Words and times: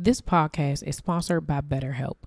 This 0.00 0.20
podcast 0.20 0.86
is 0.86 0.94
sponsored 0.94 1.44
by 1.44 1.60
BetterHelp. 1.60 2.18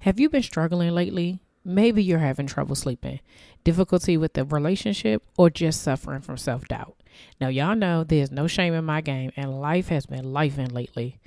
Have 0.00 0.20
you 0.20 0.28
been 0.28 0.42
struggling 0.42 0.90
lately? 0.90 1.40
Maybe 1.64 2.04
you're 2.04 2.18
having 2.18 2.46
trouble 2.46 2.74
sleeping, 2.74 3.20
difficulty 3.64 4.18
with 4.18 4.34
the 4.34 4.44
relationship, 4.44 5.22
or 5.38 5.48
just 5.48 5.80
suffering 5.80 6.20
from 6.20 6.36
self 6.36 6.68
doubt. 6.68 7.00
Now, 7.40 7.48
y'all 7.48 7.76
know 7.76 8.04
there's 8.04 8.30
no 8.30 8.46
shame 8.46 8.74
in 8.74 8.84
my 8.84 9.00
game, 9.00 9.32
and 9.38 9.58
life 9.58 9.88
has 9.88 10.04
been 10.04 10.26
lifing 10.26 10.70
lately. 10.70 11.18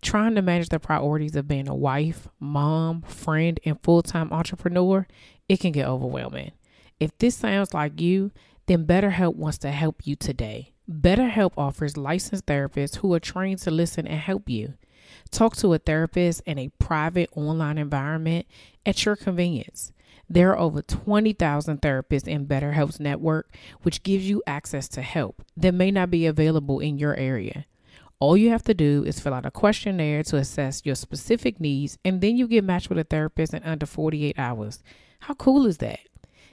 Trying 0.00 0.36
to 0.36 0.42
manage 0.42 0.70
the 0.70 0.80
priorities 0.80 1.36
of 1.36 1.48
being 1.48 1.68
a 1.68 1.74
wife, 1.74 2.28
mom, 2.40 3.02
friend, 3.02 3.60
and 3.66 3.78
full 3.82 4.00
time 4.00 4.32
entrepreneur, 4.32 5.06
it 5.50 5.60
can 5.60 5.72
get 5.72 5.86
overwhelming. 5.86 6.52
If 6.98 7.18
this 7.18 7.36
sounds 7.36 7.74
like 7.74 8.00
you, 8.00 8.30
then 8.68 8.86
BetterHelp 8.86 9.34
wants 9.34 9.58
to 9.58 9.70
help 9.70 10.06
you 10.06 10.16
today. 10.16 10.72
BetterHelp 10.90 11.52
offers 11.58 11.98
licensed 11.98 12.46
therapists 12.46 12.96
who 12.96 13.12
are 13.12 13.20
trained 13.20 13.58
to 13.58 13.70
listen 13.70 14.06
and 14.06 14.18
help 14.18 14.48
you. 14.48 14.72
Talk 15.32 15.56
to 15.56 15.72
a 15.72 15.78
therapist 15.78 16.42
in 16.44 16.58
a 16.58 16.68
private 16.78 17.30
online 17.34 17.78
environment 17.78 18.46
at 18.84 19.02
your 19.06 19.16
convenience. 19.16 19.90
There 20.28 20.50
are 20.50 20.58
over 20.58 20.82
20,000 20.82 21.80
therapists 21.80 22.28
in 22.28 22.46
BetterHelp's 22.46 23.00
network, 23.00 23.56
which 23.80 24.02
gives 24.02 24.28
you 24.28 24.42
access 24.46 24.88
to 24.88 25.00
help 25.00 25.42
that 25.56 25.72
may 25.72 25.90
not 25.90 26.10
be 26.10 26.26
available 26.26 26.80
in 26.80 26.98
your 26.98 27.16
area. 27.16 27.64
All 28.20 28.36
you 28.36 28.50
have 28.50 28.62
to 28.64 28.74
do 28.74 29.04
is 29.04 29.20
fill 29.20 29.32
out 29.32 29.46
a 29.46 29.50
questionnaire 29.50 30.22
to 30.24 30.36
assess 30.36 30.82
your 30.84 30.94
specific 30.94 31.58
needs, 31.58 31.98
and 32.04 32.20
then 32.20 32.36
you 32.36 32.46
get 32.46 32.62
matched 32.62 32.90
with 32.90 32.98
a 32.98 33.04
therapist 33.04 33.54
in 33.54 33.62
under 33.62 33.86
48 33.86 34.38
hours. 34.38 34.82
How 35.20 35.32
cool 35.34 35.66
is 35.66 35.78
that? 35.78 36.00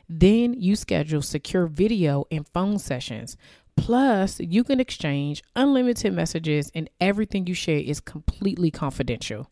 Then 0.07 0.53
you 0.53 0.77
schedule 0.77 1.21
secure 1.21 1.67
video 1.67 2.25
and 2.31 2.47
phone 2.47 2.79
sessions. 2.79 3.35
Plus, 3.79 4.39
you 4.39 4.63
can 4.63 4.79
exchange 4.79 5.41
unlimited 5.55 6.13
messages, 6.13 6.69
and 6.75 6.89
everything 6.99 7.47
you 7.47 7.53
share 7.53 7.79
is 7.79 7.99
completely 7.99 8.69
confidential. 8.69 9.49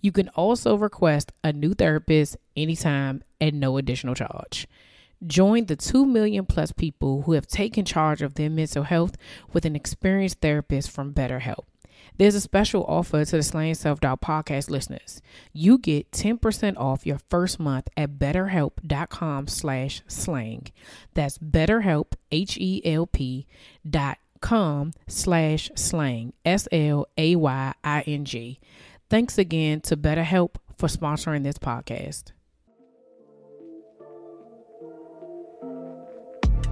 You 0.00 0.12
can 0.12 0.28
also 0.30 0.76
request 0.76 1.32
a 1.42 1.52
new 1.52 1.74
therapist 1.74 2.36
anytime 2.56 3.22
at 3.40 3.52
no 3.52 3.76
additional 3.76 4.14
charge. 4.14 4.68
Join 5.26 5.66
the 5.66 5.76
2 5.76 6.06
million 6.06 6.46
plus 6.46 6.70
people 6.70 7.22
who 7.22 7.32
have 7.32 7.46
taken 7.46 7.84
charge 7.84 8.22
of 8.22 8.34
their 8.34 8.48
mental 8.48 8.84
health 8.84 9.16
with 9.52 9.64
an 9.64 9.74
experienced 9.74 10.40
therapist 10.40 10.90
from 10.90 11.12
BetterHelp. 11.12 11.64
There's 12.16 12.36
a 12.36 12.40
special 12.40 12.84
offer 12.84 13.24
to 13.24 13.36
the 13.36 13.42
Slaying 13.42 13.74
Self 13.74 13.98
Doubt 14.00 14.20
podcast 14.20 14.70
listeners. 14.70 15.20
You 15.52 15.78
get 15.78 16.12
10% 16.12 16.76
off 16.76 17.04
your 17.04 17.18
first 17.28 17.58
month 17.58 17.88
at 17.96 18.18
betterhelp.com 18.18 19.48
slash 19.48 20.02
slaying. 20.06 20.68
That's 21.14 21.38
betterhelp, 21.38 22.12
H-E-L-P 22.30 23.46
dot 23.88 24.18
com 24.40 24.92
slash 25.08 25.70
slaying, 25.74 26.34
S-L-A-Y-I-N-G. 26.44 27.00
Thanks 29.10 29.38
again 29.38 29.80
to 29.80 29.96
BetterHelp 29.96 30.54
for 30.76 30.88
sponsoring 30.88 31.42
this 31.42 31.58
podcast. 31.58 32.33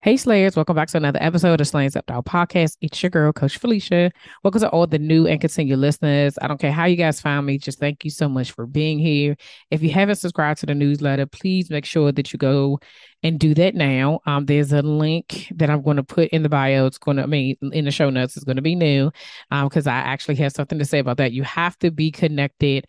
Hey 0.00 0.16
Slayers, 0.16 0.54
welcome 0.54 0.76
back 0.76 0.86
to 0.90 0.96
another 0.96 1.18
episode 1.20 1.60
of 1.60 1.66
Slaying 1.66 1.90
Self 1.90 2.06
Doubt 2.06 2.24
Podcast. 2.24 2.76
It's 2.80 3.02
your 3.02 3.10
girl, 3.10 3.32
Coach 3.32 3.58
Felicia. 3.58 4.12
Welcome 4.44 4.60
to 4.60 4.68
all 4.70 4.86
the 4.86 5.00
new 5.00 5.26
and 5.26 5.40
continued 5.40 5.80
listeners. 5.80 6.38
I 6.40 6.46
don't 6.46 6.60
care 6.60 6.70
how 6.70 6.84
you 6.84 6.94
guys 6.94 7.20
found 7.20 7.46
me, 7.46 7.58
just 7.58 7.80
thank 7.80 8.04
you 8.04 8.10
so 8.12 8.28
much 8.28 8.52
for 8.52 8.64
being 8.64 9.00
here. 9.00 9.36
If 9.72 9.82
you 9.82 9.90
haven't 9.90 10.14
subscribed 10.14 10.60
to 10.60 10.66
the 10.66 10.74
newsletter, 10.76 11.26
please 11.26 11.68
make 11.68 11.84
sure 11.84 12.12
that 12.12 12.32
you 12.32 12.38
go 12.38 12.78
and 13.24 13.40
do 13.40 13.54
that 13.54 13.74
now. 13.74 14.20
Um, 14.24 14.46
there's 14.46 14.72
a 14.72 14.82
link 14.82 15.52
that 15.56 15.68
I'm 15.68 15.82
going 15.82 15.96
to 15.96 16.04
put 16.04 16.28
in 16.28 16.44
the 16.44 16.48
bio. 16.48 16.86
It's 16.86 16.98
going 16.98 17.16
to, 17.16 17.24
I 17.24 17.26
mean, 17.26 17.56
in 17.72 17.84
the 17.84 17.90
show 17.90 18.08
notes, 18.08 18.36
it's 18.36 18.44
going 18.44 18.54
to 18.54 18.62
be 18.62 18.76
new 18.76 19.10
because 19.50 19.88
um, 19.88 19.92
I 19.92 19.96
actually 19.96 20.36
have 20.36 20.52
something 20.52 20.78
to 20.78 20.84
say 20.84 21.00
about 21.00 21.16
that. 21.16 21.32
You 21.32 21.42
have 21.42 21.76
to 21.80 21.90
be 21.90 22.12
connected 22.12 22.86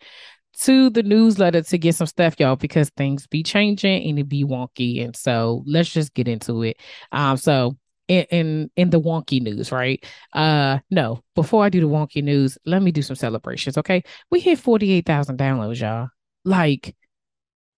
to 0.58 0.90
the 0.90 1.02
newsletter 1.02 1.62
to 1.62 1.78
get 1.78 1.94
some 1.94 2.06
stuff, 2.06 2.34
y'all, 2.38 2.56
because 2.56 2.90
things 2.90 3.26
be 3.26 3.42
changing 3.42 4.08
and 4.08 4.18
it 4.18 4.28
be 4.28 4.44
wonky. 4.44 5.04
And 5.04 5.16
so 5.16 5.62
let's 5.66 5.90
just 5.90 6.14
get 6.14 6.28
into 6.28 6.62
it. 6.62 6.76
Um, 7.12 7.36
so 7.36 7.76
in, 8.08 8.24
in 8.30 8.70
in 8.76 8.90
the 8.90 9.00
wonky 9.00 9.40
news, 9.40 9.70
right? 9.70 10.04
Uh 10.32 10.80
no, 10.90 11.22
before 11.36 11.64
I 11.64 11.68
do 11.68 11.80
the 11.80 11.88
wonky 11.88 12.22
news, 12.22 12.58
let 12.66 12.82
me 12.82 12.90
do 12.90 13.02
some 13.02 13.16
celebrations. 13.16 13.78
Okay. 13.78 14.02
We 14.30 14.40
hit 14.40 14.58
48,000 14.58 15.38
downloads, 15.38 15.80
y'all. 15.80 16.08
Like 16.44 16.96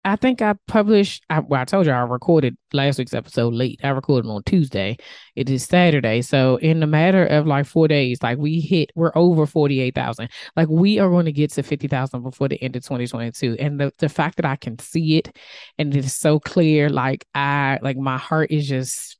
I 0.05 0.17
think 0.17 0.43
I 0.43 0.55
published. 0.67 1.25
I, 1.31 1.41
well, 1.41 1.61
I 1.61 1.65
told 1.65 1.87
you 1.87 1.93
I 1.93 2.01
recorded 2.01 2.57
last 2.73 2.99
week's 2.99 3.15
episode 3.15 3.55
late. 3.55 3.81
I 3.85 3.91
recorded 3.91 4.29
on 4.29 4.43
Tuesday. 4.43 4.97
It 5.37 5.49
is 5.49 5.65
Saturday, 5.65 6.23
so 6.23 6.57
in 6.57 6.81
the 6.81 6.89
matter 6.89 7.25
of 7.25 7.47
like 7.47 7.67
four 7.67 7.87
days, 7.87 8.21
like 8.21 8.39
we 8.39 8.59
hit, 8.61 8.91
we're 8.97 9.13
over 9.15 9.47
forty 9.47 9.81
eight 9.81 9.95
thousand. 9.95 10.31
Like 10.57 10.69
we 10.69 10.99
are 10.99 11.09
going 11.09 11.27
to 11.27 11.33
get 11.33 11.53
to 11.53 11.63
fifty 11.63 11.87
thousand 11.87 12.23
before 12.25 12.49
the 12.49 12.61
end 12.61 12.75
of 12.75 12.85
twenty 12.85 13.07
twenty 13.07 13.31
two. 13.31 13.57
And 13.61 13.79
the 13.79 13.93
the 13.99 14.09
fact 14.09 14.37
that 14.37 14.45
I 14.45 14.57
can 14.57 14.77
see 14.81 15.19
it 15.19 15.37
and 15.79 15.95
it 15.95 16.05
is 16.05 16.17
so 16.17 16.41
clear, 16.41 16.89
like 16.89 17.25
I 17.35 17.79
like 17.83 17.97
my 17.97 18.19
heart 18.19 18.51
is 18.51 18.69
just. 18.69 19.19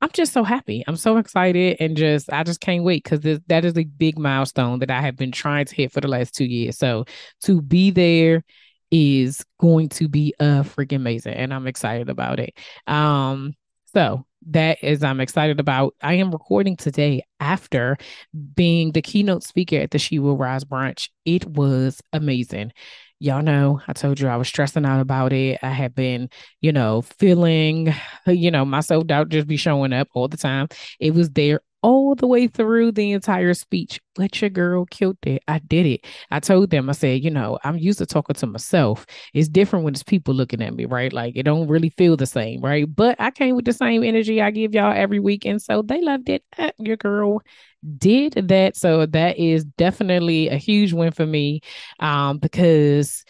I'm 0.00 0.10
just 0.12 0.32
so 0.32 0.42
happy. 0.42 0.82
I'm 0.88 0.96
so 0.96 1.16
excited 1.18 1.76
and 1.78 1.96
just 1.96 2.30
I 2.32 2.42
just 2.42 2.60
can't 2.60 2.82
wait 2.82 3.04
because 3.04 3.20
that 3.46 3.64
is 3.64 3.78
a 3.78 3.84
big 3.84 4.18
milestone 4.18 4.80
that 4.80 4.90
I 4.90 5.00
have 5.00 5.16
been 5.16 5.30
trying 5.30 5.66
to 5.66 5.74
hit 5.76 5.92
for 5.92 6.00
the 6.00 6.08
last 6.08 6.34
two 6.34 6.44
years. 6.44 6.76
So 6.76 7.04
to 7.44 7.62
be 7.62 7.92
there 7.92 8.42
is 8.92 9.44
going 9.58 9.88
to 9.88 10.08
be 10.08 10.34
a 10.38 10.62
freaking 10.62 10.96
amazing 10.96 11.34
and 11.34 11.52
I'm 11.52 11.66
excited 11.66 12.08
about 12.10 12.38
it. 12.38 12.56
Um 12.86 13.54
so 13.94 14.24
that 14.48 14.82
is 14.82 15.02
I'm 15.04 15.20
excited 15.20 15.60
about. 15.60 15.94
I 16.02 16.14
am 16.14 16.30
recording 16.32 16.76
today 16.76 17.22
after 17.40 17.96
being 18.54 18.92
the 18.92 19.02
keynote 19.02 19.44
speaker 19.44 19.76
at 19.76 19.90
the 19.90 19.98
She 19.98 20.18
Will 20.18 20.36
Rise 20.36 20.64
brunch. 20.64 21.10
It 21.24 21.46
was 21.46 22.00
amazing. 22.12 22.72
Y'all 23.20 23.42
know 23.42 23.80
I 23.86 23.92
told 23.92 24.18
you 24.18 24.28
I 24.28 24.36
was 24.36 24.48
stressing 24.48 24.84
out 24.84 25.00
about 25.00 25.32
it. 25.32 25.60
I 25.62 25.70
have 25.70 25.94
been, 25.94 26.28
you 26.60 26.72
know, 26.72 27.02
feeling, 27.02 27.94
you 28.26 28.50
know, 28.50 28.64
my 28.64 28.80
self 28.80 29.06
doubt 29.06 29.28
just 29.28 29.46
be 29.46 29.56
showing 29.56 29.92
up 29.92 30.08
all 30.14 30.28
the 30.28 30.36
time. 30.36 30.68
It 30.98 31.14
was 31.14 31.30
there 31.30 31.60
all 31.82 32.14
the 32.14 32.26
way 32.26 32.46
through 32.46 32.92
the 32.92 33.12
entire 33.12 33.54
speech. 33.54 34.00
But 34.14 34.40
your 34.40 34.50
girl 34.50 34.84
killed 34.86 35.18
it. 35.24 35.42
I 35.48 35.58
did 35.58 35.86
it. 35.86 36.06
I 36.30 36.40
told 36.40 36.70
them, 36.70 36.88
I 36.88 36.92
said, 36.92 37.24
you 37.24 37.30
know, 37.30 37.58
I'm 37.64 37.78
used 37.78 37.98
to 37.98 38.06
talking 38.06 38.34
to 38.34 38.46
myself. 38.46 39.06
It's 39.34 39.48
different 39.48 39.84
when 39.84 39.94
it's 39.94 40.02
people 40.02 40.34
looking 40.34 40.62
at 40.62 40.74
me, 40.74 40.84
right? 40.84 41.12
Like 41.12 41.34
it 41.36 41.44
don't 41.44 41.68
really 41.68 41.90
feel 41.90 42.16
the 42.16 42.26
same, 42.26 42.60
right? 42.60 42.86
But 42.94 43.20
I 43.20 43.30
came 43.30 43.56
with 43.56 43.64
the 43.64 43.72
same 43.72 44.02
energy 44.04 44.40
I 44.40 44.50
give 44.50 44.74
y'all 44.74 44.92
every 44.94 45.20
week. 45.20 45.44
And 45.44 45.60
so 45.60 45.82
they 45.82 46.00
loved 46.00 46.28
it. 46.28 46.44
Uh, 46.58 46.70
your 46.78 46.96
girl 46.96 47.40
did 47.98 48.34
that. 48.48 48.76
So 48.76 49.06
that 49.06 49.38
is 49.38 49.64
definitely 49.64 50.48
a 50.48 50.56
huge 50.56 50.92
win 50.92 51.12
for 51.12 51.26
me. 51.26 51.62
Um, 51.98 52.38
because 52.38 53.24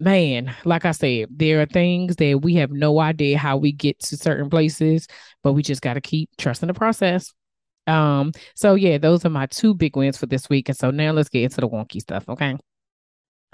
man, 0.00 0.54
like 0.64 0.84
I 0.84 0.92
said, 0.92 1.28
there 1.30 1.62
are 1.62 1.66
things 1.66 2.16
that 2.16 2.40
we 2.42 2.56
have 2.56 2.70
no 2.70 3.00
idea 3.00 3.38
how 3.38 3.56
we 3.56 3.72
get 3.72 4.00
to 4.00 4.16
certain 4.16 4.50
places, 4.50 5.06
but 5.42 5.52
we 5.52 5.62
just 5.62 5.82
got 5.82 5.94
to 5.94 6.00
keep 6.00 6.30
trusting 6.36 6.66
the 6.66 6.74
process. 6.74 7.32
Um, 7.86 8.32
so 8.54 8.74
yeah, 8.74 8.98
those 8.98 9.24
are 9.24 9.30
my 9.30 9.46
two 9.46 9.74
big 9.74 9.96
wins 9.96 10.16
for 10.16 10.26
this 10.26 10.48
week. 10.48 10.68
And 10.68 10.76
so 10.76 10.90
now 10.90 11.12
let's 11.12 11.28
get 11.28 11.44
into 11.44 11.60
the 11.60 11.68
wonky 11.68 12.00
stuff. 12.00 12.28
Okay. 12.28 12.56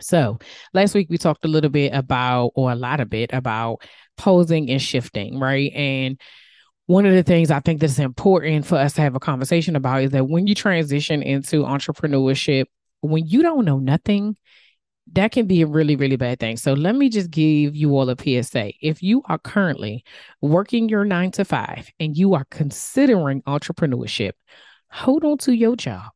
So 0.00 0.38
last 0.72 0.94
week 0.94 1.08
we 1.10 1.18
talked 1.18 1.44
a 1.44 1.48
little 1.48 1.70
bit 1.70 1.92
about, 1.92 2.52
or 2.54 2.70
a 2.70 2.76
lot 2.76 3.00
of 3.00 3.10
bit 3.10 3.32
about 3.32 3.82
posing 4.16 4.70
and 4.70 4.80
shifting, 4.80 5.38
right? 5.38 5.72
And 5.74 6.20
one 6.86 7.06
of 7.06 7.14
the 7.14 7.22
things 7.22 7.50
I 7.50 7.60
think 7.60 7.80
that's 7.80 7.98
important 7.98 8.66
for 8.66 8.76
us 8.76 8.94
to 8.94 9.02
have 9.02 9.14
a 9.14 9.20
conversation 9.20 9.76
about 9.76 10.02
is 10.02 10.10
that 10.10 10.28
when 10.28 10.46
you 10.46 10.54
transition 10.54 11.22
into 11.22 11.62
entrepreneurship, 11.62 12.64
when 13.00 13.26
you 13.26 13.42
don't 13.42 13.64
know 13.64 13.78
nothing, 13.78 14.36
that 15.12 15.32
can 15.32 15.46
be 15.46 15.62
a 15.62 15.66
really, 15.66 15.96
really 15.96 16.16
bad 16.16 16.38
thing. 16.38 16.56
So 16.56 16.72
let 16.72 16.94
me 16.94 17.08
just 17.08 17.30
give 17.30 17.74
you 17.74 17.96
all 17.96 18.08
a 18.10 18.16
PSA. 18.16 18.72
If 18.80 19.02
you 19.02 19.22
are 19.26 19.38
currently 19.38 20.04
working 20.40 20.88
your 20.88 21.04
nine 21.04 21.30
to 21.32 21.44
five 21.44 21.90
and 21.98 22.16
you 22.16 22.34
are 22.34 22.46
considering 22.50 23.42
entrepreneurship, 23.42 24.32
hold 24.90 25.24
on 25.24 25.38
to 25.38 25.52
your 25.52 25.76
job 25.76 26.10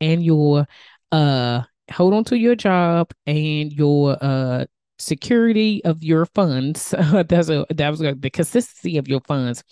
and 0.00 0.24
your 0.24 0.66
uh 1.12 1.62
hold 1.92 2.14
on 2.14 2.24
to 2.24 2.38
your 2.38 2.54
job 2.54 3.12
and 3.26 3.72
your 3.72 4.16
uh 4.20 4.64
security 4.98 5.84
of 5.84 6.02
your 6.02 6.26
funds. 6.26 6.94
That's 7.12 7.48
a 7.48 7.66
that 7.70 7.90
was 7.90 8.00
a, 8.00 8.14
the 8.14 8.30
consistency 8.30 8.98
of 8.98 9.08
your 9.08 9.20
funds, 9.20 9.62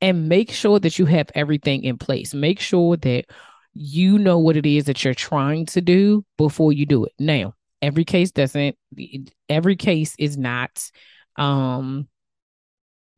and 0.00 0.28
make 0.28 0.50
sure 0.50 0.78
that 0.80 0.98
you 0.98 1.06
have 1.06 1.30
everything 1.34 1.84
in 1.84 1.98
place. 1.98 2.34
Make 2.34 2.60
sure 2.60 2.96
that 2.98 3.26
you 3.72 4.18
know 4.18 4.38
what 4.38 4.56
it 4.56 4.66
is 4.66 4.84
that 4.84 5.04
you're 5.04 5.14
trying 5.14 5.66
to 5.66 5.80
do 5.80 6.24
before 6.38 6.72
you 6.72 6.86
do 6.86 7.04
it. 7.04 7.12
Now, 7.18 7.54
every 7.84 8.04
case 8.04 8.30
doesn't 8.30 8.76
every 9.48 9.76
case 9.76 10.14
is 10.18 10.36
not 10.38 10.90
um 11.36 12.08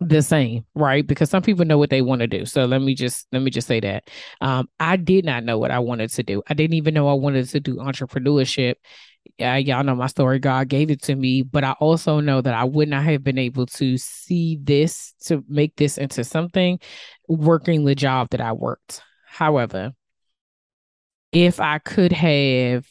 the 0.01 0.21
same, 0.21 0.67
right? 0.75 1.07
Because 1.07 1.31
some 1.31 1.43
people 1.43 1.65
know 1.65 1.79
what 1.79 1.89
they 1.89 2.03
want 2.03 2.21
to 2.21 2.27
do. 2.27 2.45
So 2.45 2.67
let 2.67 2.83
me 2.83 2.95
just 2.95 3.27
let 3.33 3.41
me 3.41 3.51
just 3.51 3.67
say 3.67 3.81
that. 3.81 4.11
Um, 4.41 4.69
I 4.79 4.97
did 4.97 5.25
not 5.25 5.45
know 5.45 5.59
what 5.59 5.71
I 5.71 5.79
wanted 5.79 6.11
to 6.11 6.23
do. 6.23 6.43
I 6.49 6.55
didn't 6.55 6.75
even 6.75 6.93
know 6.93 7.09
I 7.09 7.15
wanted 7.15 7.49
to 7.49 7.61
do 7.61 7.77
entrepreneurship. 7.77 8.75
Uh, 9.41 9.55
y'all 9.55 9.85
know 9.85 9.95
my 9.95 10.07
story. 10.07 10.39
God 10.39 10.69
gave 10.69 10.91
it 10.91 11.03
to 11.05 11.15
me, 11.15 11.43
but 11.43 11.65
I 11.65 11.73
also 11.73 12.21
know 12.21 12.41
that 12.41 12.55
I 12.55 12.65
would 12.65 12.89
not 12.89 13.05
have 13.05 13.25
been 13.25 13.39
able 13.39 13.67
to 13.67 13.97
see 13.97 14.59
this 14.62 15.15
to 15.27 15.43
make 15.49 15.77
this 15.77 15.97
into 15.99 16.25
something 16.25 16.79
working 17.27 17.85
the 17.85 17.95
job 17.95 18.29
that 18.31 18.41
I 18.41 18.53
worked. 18.53 19.03
However, 19.27 19.93
if 21.33 21.59
I 21.59 21.79
could 21.79 22.12
have 22.12 22.87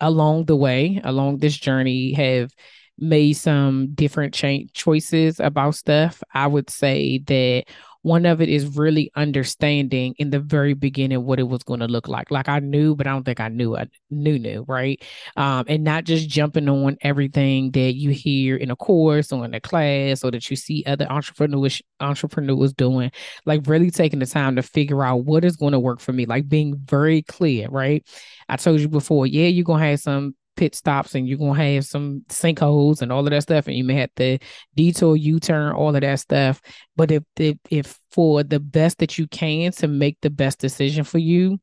along 0.00 0.46
the 0.46 0.56
way, 0.56 1.00
along 1.04 1.38
this 1.38 1.56
journey, 1.56 2.12
have 2.12 2.52
made 2.98 3.34
some 3.34 3.94
different 3.94 4.34
choices 4.74 5.38
about 5.40 5.74
stuff, 5.76 6.22
I 6.34 6.46
would 6.46 6.68
say 6.68 7.18
that 7.26 7.64
one 8.02 8.26
of 8.26 8.40
it 8.40 8.48
is 8.48 8.76
really 8.76 9.10
understanding 9.16 10.14
in 10.18 10.30
the 10.30 10.38
very 10.38 10.74
beginning 10.74 11.24
what 11.24 11.40
it 11.40 11.48
was 11.48 11.62
going 11.62 11.80
to 11.80 11.86
look 11.86 12.08
like. 12.08 12.30
Like 12.30 12.48
I 12.48 12.60
knew, 12.60 12.94
but 12.94 13.06
I 13.06 13.10
don't 13.10 13.24
think 13.24 13.40
I 13.40 13.48
knew 13.48 13.76
I 13.76 13.86
knew 14.10 14.38
knew, 14.38 14.64
right? 14.68 15.02
Um, 15.36 15.64
and 15.68 15.84
not 15.84 16.04
just 16.04 16.28
jumping 16.28 16.68
on 16.68 16.96
everything 17.02 17.70
that 17.72 17.94
you 17.94 18.10
hear 18.10 18.56
in 18.56 18.70
a 18.70 18.76
course 18.76 19.32
or 19.32 19.44
in 19.44 19.54
a 19.54 19.60
class 19.60 20.24
or 20.24 20.30
that 20.30 20.48
you 20.48 20.56
see 20.56 20.84
other 20.86 21.10
entrepreneurs 21.10 21.82
entrepreneurs 22.00 22.72
doing. 22.72 23.10
Like 23.46 23.62
really 23.66 23.90
taking 23.90 24.20
the 24.20 24.26
time 24.26 24.56
to 24.56 24.62
figure 24.62 25.04
out 25.04 25.24
what 25.24 25.44
is 25.44 25.56
going 25.56 25.72
to 25.72 25.80
work 25.80 26.00
for 26.00 26.12
me. 26.12 26.26
Like 26.26 26.48
being 26.48 26.76
very 26.76 27.22
clear, 27.22 27.68
right? 27.68 28.06
I 28.48 28.56
told 28.56 28.80
you 28.80 28.88
before, 28.88 29.26
yeah, 29.26 29.46
you're 29.46 29.64
gonna 29.64 29.84
have 29.84 30.00
some 30.00 30.34
pit 30.58 30.74
stops 30.74 31.14
and 31.14 31.28
you're 31.28 31.38
gonna 31.38 31.54
have 31.54 31.86
some 31.86 32.24
sinkholes 32.28 33.00
and 33.00 33.12
all 33.12 33.24
of 33.24 33.30
that 33.30 33.42
stuff, 33.42 33.68
and 33.68 33.76
you 33.76 33.84
may 33.84 33.94
have 33.94 34.14
to 34.16 34.38
detour, 34.74 35.16
U-turn, 35.16 35.72
all 35.72 35.94
of 35.94 36.02
that 36.02 36.20
stuff. 36.20 36.60
But 36.96 37.10
if 37.12 37.22
if, 37.36 37.56
if 37.70 37.98
for 38.10 38.42
the 38.42 38.60
best 38.60 38.98
that 38.98 39.16
you 39.16 39.28
can 39.28 39.70
to 39.72 39.88
make 39.88 40.18
the 40.20 40.30
best 40.30 40.58
decision 40.58 41.04
for 41.04 41.18
you, 41.18 41.58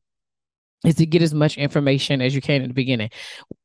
is 0.84 0.94
to 0.96 1.06
get 1.06 1.22
as 1.22 1.34
much 1.34 1.58
information 1.58 2.22
as 2.22 2.34
you 2.34 2.40
can 2.40 2.62
in 2.62 2.68
the 2.68 2.74
beginning. 2.74 3.10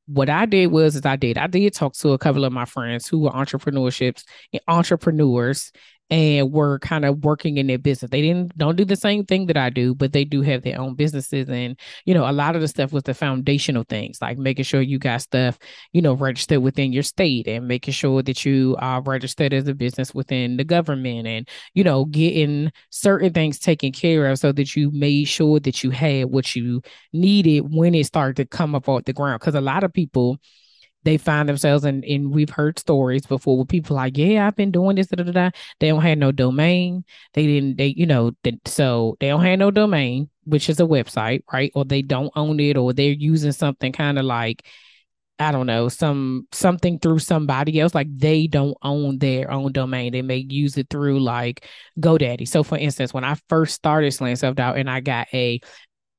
What 0.07 0.29
I 0.29 0.45
did 0.45 0.67
was 0.67 0.95
is 0.95 1.05
I 1.05 1.15
did 1.15 1.37
I 1.37 1.47
did 1.47 1.73
talk 1.73 1.93
to 1.93 2.09
a 2.09 2.17
couple 2.17 2.43
of 2.43 2.51
my 2.51 2.65
friends 2.65 3.07
who 3.07 3.19
were 3.19 3.29
entrepreneurships 3.29 4.23
eh, 4.53 4.59
entrepreneurs 4.67 5.71
and 6.11 6.51
were 6.51 6.77
kind 6.79 7.05
of 7.05 7.23
working 7.23 7.57
in 7.57 7.67
their 7.67 7.79
business. 7.79 8.11
They 8.11 8.21
didn't 8.21 8.57
don't 8.57 8.75
do 8.75 8.85
the 8.85 8.97
same 8.97 9.25
thing 9.25 9.47
that 9.47 9.57
I 9.57 9.69
do, 9.69 9.95
but 9.95 10.11
they 10.11 10.25
do 10.25 10.41
have 10.41 10.61
their 10.61 10.79
own 10.79 10.95
businesses. 10.95 11.49
And 11.49 11.79
you 12.05 12.13
know, 12.13 12.29
a 12.29 12.33
lot 12.33 12.55
of 12.55 12.61
the 12.61 12.67
stuff 12.67 12.91
was 12.91 13.03
the 13.03 13.13
foundational 13.13 13.85
things, 13.87 14.21
like 14.21 14.37
making 14.37 14.65
sure 14.65 14.81
you 14.81 14.99
got 14.99 15.21
stuff, 15.21 15.57
you 15.93 16.01
know, 16.01 16.13
registered 16.13 16.61
within 16.61 16.91
your 16.91 17.03
state 17.03 17.47
and 17.47 17.67
making 17.67 17.93
sure 17.93 18.21
that 18.23 18.45
you 18.45 18.75
are 18.79 19.01
registered 19.01 19.53
as 19.53 19.67
a 19.67 19.73
business 19.73 20.13
within 20.13 20.57
the 20.57 20.65
government 20.65 21.27
and, 21.27 21.47
you 21.73 21.83
know, 21.83 22.05
getting 22.05 22.71
certain 22.89 23.33
things 23.33 23.57
taken 23.57 23.91
care 23.93 24.27
of 24.29 24.37
so 24.37 24.51
that 24.51 24.75
you 24.75 24.91
made 24.91 25.25
sure 25.25 25.59
that 25.61 25.83
you 25.83 25.91
had 25.91 26.25
what 26.25 26.55
you 26.55 26.81
needed 27.13 27.61
when 27.73 27.95
it 27.95 28.05
started 28.05 28.35
to 28.35 28.45
come 28.45 28.75
up 28.75 28.89
off 28.89 29.05
the 29.05 29.13
ground. 29.13 29.39
Because 29.39 29.55
a 29.55 29.61
lot 29.61 29.83
of 29.83 29.93
people 29.93 30.37
they 31.03 31.17
find 31.17 31.49
themselves 31.49 31.83
and 31.83 32.03
and 32.05 32.31
we've 32.33 32.49
heard 32.49 32.77
stories 32.79 33.25
before 33.25 33.57
with 33.57 33.69
people 33.69 33.95
like, 33.95 34.17
yeah, 34.17 34.47
I've 34.47 34.55
been 34.55 34.71
doing 34.71 34.95
this, 34.95 35.07
da, 35.07 35.23
da, 35.23 35.31
da. 35.31 35.49
they 35.79 35.89
don't 35.89 36.01
have 36.01 36.17
no 36.17 36.31
domain. 36.31 37.03
They 37.33 37.47
didn't, 37.47 37.77
they, 37.77 37.87
you 37.87 38.05
know, 38.05 38.31
so 38.65 39.17
they 39.19 39.29
don't 39.29 39.43
have 39.43 39.59
no 39.59 39.71
domain, 39.71 40.29
which 40.43 40.69
is 40.69 40.79
a 40.79 40.83
website, 40.83 41.43
right? 41.51 41.71
Or 41.75 41.85
they 41.85 42.01
don't 42.01 42.31
own 42.35 42.59
it, 42.59 42.77
or 42.77 42.93
they're 42.93 43.11
using 43.11 43.51
something 43.51 43.91
kind 43.91 44.19
of 44.19 44.25
like, 44.25 44.65
I 45.39 45.51
don't 45.51 45.65
know, 45.65 45.89
some 45.89 46.47
something 46.51 46.99
through 46.99 47.19
somebody 47.19 47.79
else. 47.79 47.95
Like 47.95 48.15
they 48.15 48.45
don't 48.45 48.77
own 48.83 49.17
their 49.17 49.51
own 49.51 49.71
domain. 49.71 50.11
They 50.11 50.21
may 50.21 50.37
use 50.37 50.77
it 50.77 50.87
through 50.91 51.19
like 51.19 51.65
GoDaddy. 51.99 52.47
So 52.47 52.63
for 52.63 52.77
instance, 52.77 53.11
when 53.13 53.23
I 53.23 53.35
first 53.49 53.73
started 53.73 54.11
Slaying 54.11 54.35
Self 54.35 54.55
Doubt 54.55 54.77
and 54.77 54.89
I 54.89 54.99
got 54.99 55.27
a 55.33 55.59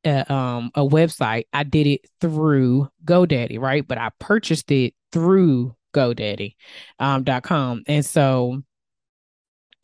a, 0.04 0.32
um 0.32 0.70
a 0.74 0.82
website, 0.82 1.44
I 1.52 1.64
did 1.64 1.86
it 1.86 2.00
through 2.20 2.88
GoDaddy, 3.04 3.58
right? 3.58 3.86
But 3.86 3.98
I 3.98 4.10
purchased 4.18 4.70
it 4.70 4.94
through 5.12 5.74
GoDaddy 5.94 6.54
um, 6.98 7.24
dot 7.24 7.42
com. 7.42 7.82
And 7.86 8.04
so 8.04 8.62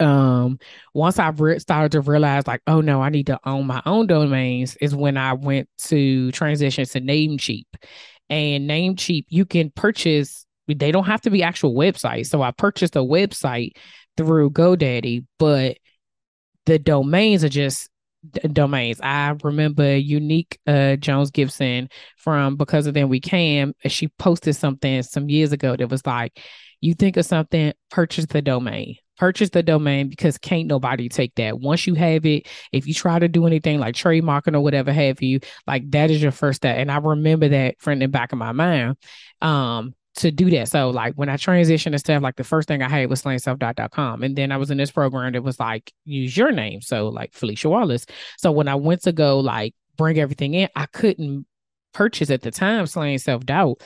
um 0.01 0.59
once 0.95 1.19
I 1.19 1.29
re- 1.31 1.59
started 1.59 1.93
to 1.93 2.01
realize 2.01 2.47
like, 2.47 2.63
oh 2.67 2.81
no, 2.81 3.03
I 3.03 3.09
need 3.09 3.27
to 3.27 3.41
own 3.45 3.67
my 3.67 3.83
own 3.85 4.07
domains 4.07 4.77
is 4.81 4.95
when 4.95 5.17
I 5.17 5.33
went 5.33 5.69
to 5.87 6.31
transition 6.33 6.85
to 6.87 7.01
Namecheap. 7.01 7.67
And 8.31 8.69
Namecheap, 8.69 9.25
you 9.29 9.45
can 9.45 9.71
purchase 9.71 10.45
they 10.67 10.93
don't 10.93 11.05
have 11.05 11.23
to 11.23 11.31
be 11.31 11.43
actual 11.43 11.75
websites. 11.75 12.27
So 12.27 12.43
I 12.43 12.51
purchased 12.51 12.95
a 12.95 13.01
website 13.01 13.73
through 14.19 14.51
GoDaddy, 14.51 15.25
but 15.39 15.79
the 16.67 16.79
domains 16.79 17.43
are 17.43 17.49
just 17.49 17.89
domains. 18.53 19.01
I 19.01 19.37
remember 19.43 19.85
Eunique 19.85 20.57
uh, 20.67 20.97
Jones 20.97 21.31
Gibson 21.31 21.89
from 22.17 22.57
Because 22.57 22.87
of 22.87 22.95
Them 22.95 23.09
We 23.09 23.21
Can. 23.21 23.75
She 23.87 24.09
posted 24.09 24.57
something 24.57 25.03
some 25.03 25.29
years 25.29 25.53
ago 25.53 25.77
that 25.77 25.89
was 25.89 26.05
like, 26.07 26.41
you 26.81 26.95
think 26.95 27.17
of 27.17 27.27
something, 27.27 27.73
purchase 27.91 28.27
the 28.27 28.43
domain. 28.43 28.97
Purchase 29.17 29.51
the 29.51 29.65
domain 29.65 30.09
because 30.09 30.39
can't 30.39 30.69
nobody 30.69 31.09
take 31.09 31.35
that. 31.35 31.59
Once 31.59 31.89
you 31.89 31.95
have 31.95 32.25
it, 32.25 32.47
if 32.71 32.87
you 32.87 32.95
try 32.95 33.19
to 33.19 33.27
do 33.27 33.47
anything 33.47 33.81
like 33.81 33.97
trademarking 33.97 34.55
or 34.55 34.61
whatever 34.61 34.93
have 34.93 35.21
you, 35.21 35.41
like 35.67 35.91
that 35.91 36.11
is 36.11 36.23
your 36.23 36.31
first 36.31 36.59
step. 36.59 36.77
And 36.77 36.89
I 36.89 36.99
remember 36.99 37.49
that 37.49 37.81
from 37.81 37.99
the 37.99 38.07
back 38.07 38.33
of 38.33 38.39
my 38.39 38.53
mind. 38.53 38.97
Um, 39.43 39.95
to 40.19 40.31
do 40.31 40.51
that. 40.51 40.69
So 40.69 40.91
like 40.91 41.15
when 41.15 41.29
I 41.29 41.37
transitioned 41.37 41.93
and 41.93 42.01
stuff, 42.01 42.23
like 42.23 42.37
the 42.37 42.45
first 42.45 42.69
thing 42.69 42.83
I 42.83 42.89
had 42.89 43.09
was 43.09 43.23
slayingselfdoubt.com. 43.23 44.23
And 44.23 44.37
then 44.37 44.53
I 44.53 44.57
was 44.57 44.71
in 44.71 44.79
this 44.79 44.91
program 44.91 45.33
that 45.33 45.43
was 45.43 45.61
like, 45.61 45.93
use 46.05 46.37
your 46.37 46.51
name. 46.51 46.81
So 46.81 47.09
like 47.09 47.33
Felicia 47.33 47.69
Wallace. 47.69 48.05
So 48.37 48.51
when 48.51 48.69
I 48.69 48.75
went 48.75 49.03
to 49.03 49.13
go 49.13 49.39
like 49.39 49.75
bring 49.97 50.19
everything 50.19 50.55
in, 50.55 50.69
I 50.75 50.87
couldn't 50.87 51.47
purchase 51.93 52.31
at 52.31 52.43
the 52.43 52.51
time 52.51 52.87
Slaying 52.87 53.19
Self 53.19 53.47
Doubt 53.47 53.81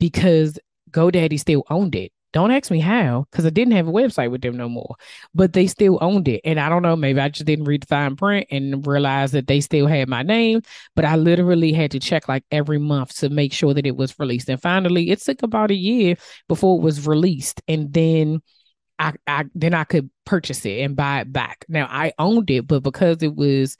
because 0.00 0.58
GoDaddy 0.90 1.38
still 1.38 1.64
owned 1.68 1.94
it. 1.94 2.12
Don't 2.34 2.50
ask 2.50 2.70
me 2.70 2.80
how, 2.80 3.26
because 3.30 3.46
I 3.46 3.50
didn't 3.50 3.72
have 3.74 3.88
a 3.88 3.92
website 3.92 4.30
with 4.30 4.42
them 4.42 4.56
no 4.56 4.68
more. 4.68 4.96
But 5.34 5.54
they 5.54 5.68
still 5.68 5.98
owned 6.02 6.28
it. 6.28 6.40
And 6.44 6.60
I 6.60 6.68
don't 6.68 6.82
know, 6.82 6.96
maybe 6.96 7.20
I 7.20 7.28
just 7.30 7.46
didn't 7.46 7.64
read 7.64 7.82
the 7.84 7.86
fine 7.86 8.16
print 8.16 8.48
and 8.50 8.86
realize 8.86 9.32
that 9.32 9.46
they 9.46 9.60
still 9.60 9.86
had 9.86 10.08
my 10.08 10.22
name. 10.22 10.60
But 10.96 11.06
I 11.06 11.16
literally 11.16 11.72
had 11.72 11.92
to 11.92 12.00
check 12.00 12.28
like 12.28 12.44
every 12.50 12.78
month 12.78 13.16
to 13.20 13.30
make 13.30 13.52
sure 13.52 13.72
that 13.72 13.86
it 13.86 13.96
was 13.96 14.18
released. 14.18 14.50
And 14.50 14.60
finally, 14.60 15.10
it 15.10 15.20
took 15.20 15.44
about 15.44 15.70
a 15.70 15.76
year 15.76 16.16
before 16.48 16.76
it 16.78 16.82
was 16.82 17.06
released. 17.06 17.62
And 17.68 17.92
then 17.92 18.42
I, 18.98 19.14
I 19.26 19.44
then 19.54 19.74
I 19.74 19.84
could 19.84 20.10
purchase 20.26 20.66
it 20.66 20.80
and 20.80 20.96
buy 20.96 21.20
it 21.20 21.32
back. 21.32 21.64
Now 21.68 21.86
I 21.88 22.12
owned 22.18 22.50
it, 22.50 22.66
but 22.66 22.82
because 22.82 23.22
it 23.22 23.34
was 23.34 23.76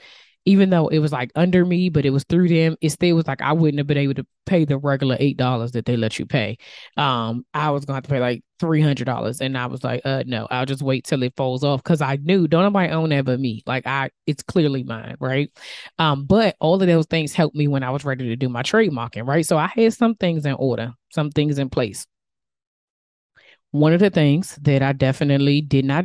even 0.47 0.71
though 0.71 0.89
it 0.89 0.99
was 0.99 1.13
like 1.13 1.31
under 1.35 1.65
me, 1.65 1.89
but 1.89 2.05
it 2.05 2.11
was 2.11 2.25
through 2.25 2.49
them, 2.49 2.77
it 2.81 2.91
still 2.91 3.17
was 3.17 3.27
like 3.27 3.41
I 3.43 3.53
wouldn't 3.53 3.79
have 3.79 3.87
been 3.87 3.99
able 3.99 4.15
to 4.15 4.27
pay 4.47 4.65
the 4.65 4.77
regular 4.79 5.17
eight 5.19 5.37
dollars 5.37 5.73
that 5.73 5.87
they 5.87 5.97
let 5.97 6.19
you 6.19 6.27
pay. 6.27 6.59
Um, 6.97 7.47
I 7.55 7.71
was 7.71 7.85
gonna 7.85 7.97
have 7.97 8.05
to 8.05 8.11
pay 8.11 8.21
like 8.21 8.43
three 8.61 8.81
hundred 8.81 9.05
dollars, 9.07 9.41
and 9.41 9.57
I 9.57 9.67
was 9.67 9.83
like, 9.83 10.03
uh, 10.05 10.23
no, 10.27 10.47
I'll 10.51 10.67
just 10.67 10.83
wait 10.83 11.05
till 11.05 11.23
it 11.23 11.35
falls 11.37 11.65
off 11.65 11.83
because 11.83 12.01
I 12.03 12.17
knew 12.17 12.47
don't 12.49 12.63
nobody 12.65 12.93
own 12.93 13.09
that 13.11 13.25
but 13.25 13.41
me. 13.41 13.63
Like 13.67 13.87
I, 13.87 14.11
it's 14.27 14.43
clearly 14.43 14.83
mine, 14.85 15.17
right? 15.21 15.51
Um, 15.99 16.27
but 16.27 16.57
all 16.61 16.81
of 16.81 16.87
those 16.87 17.07
things 17.07 17.33
helped 17.33 17.57
me 17.57 17.69
when 17.69 17.83
I 17.83 17.91
was 17.91 18.05
ready 18.05 18.29
to 18.29 18.37
do 18.37 18.49
my 18.49 18.63
trademarking, 18.63 19.27
right? 19.27 19.47
So 19.47 19.57
I 19.57 19.69
had 19.69 19.95
some 19.95 20.15
things 20.15 20.47
in 20.47 20.55
order, 20.55 20.93
some 21.11 21.31
things 21.31 21.59
in 21.59 21.71
place. 21.71 22.07
One 23.71 23.93
of 23.93 24.01
the 24.01 24.11
things 24.11 24.57
that 24.63 24.83
I 24.83 24.93
definitely 24.93 25.61
did 25.61 25.85
not 25.85 26.05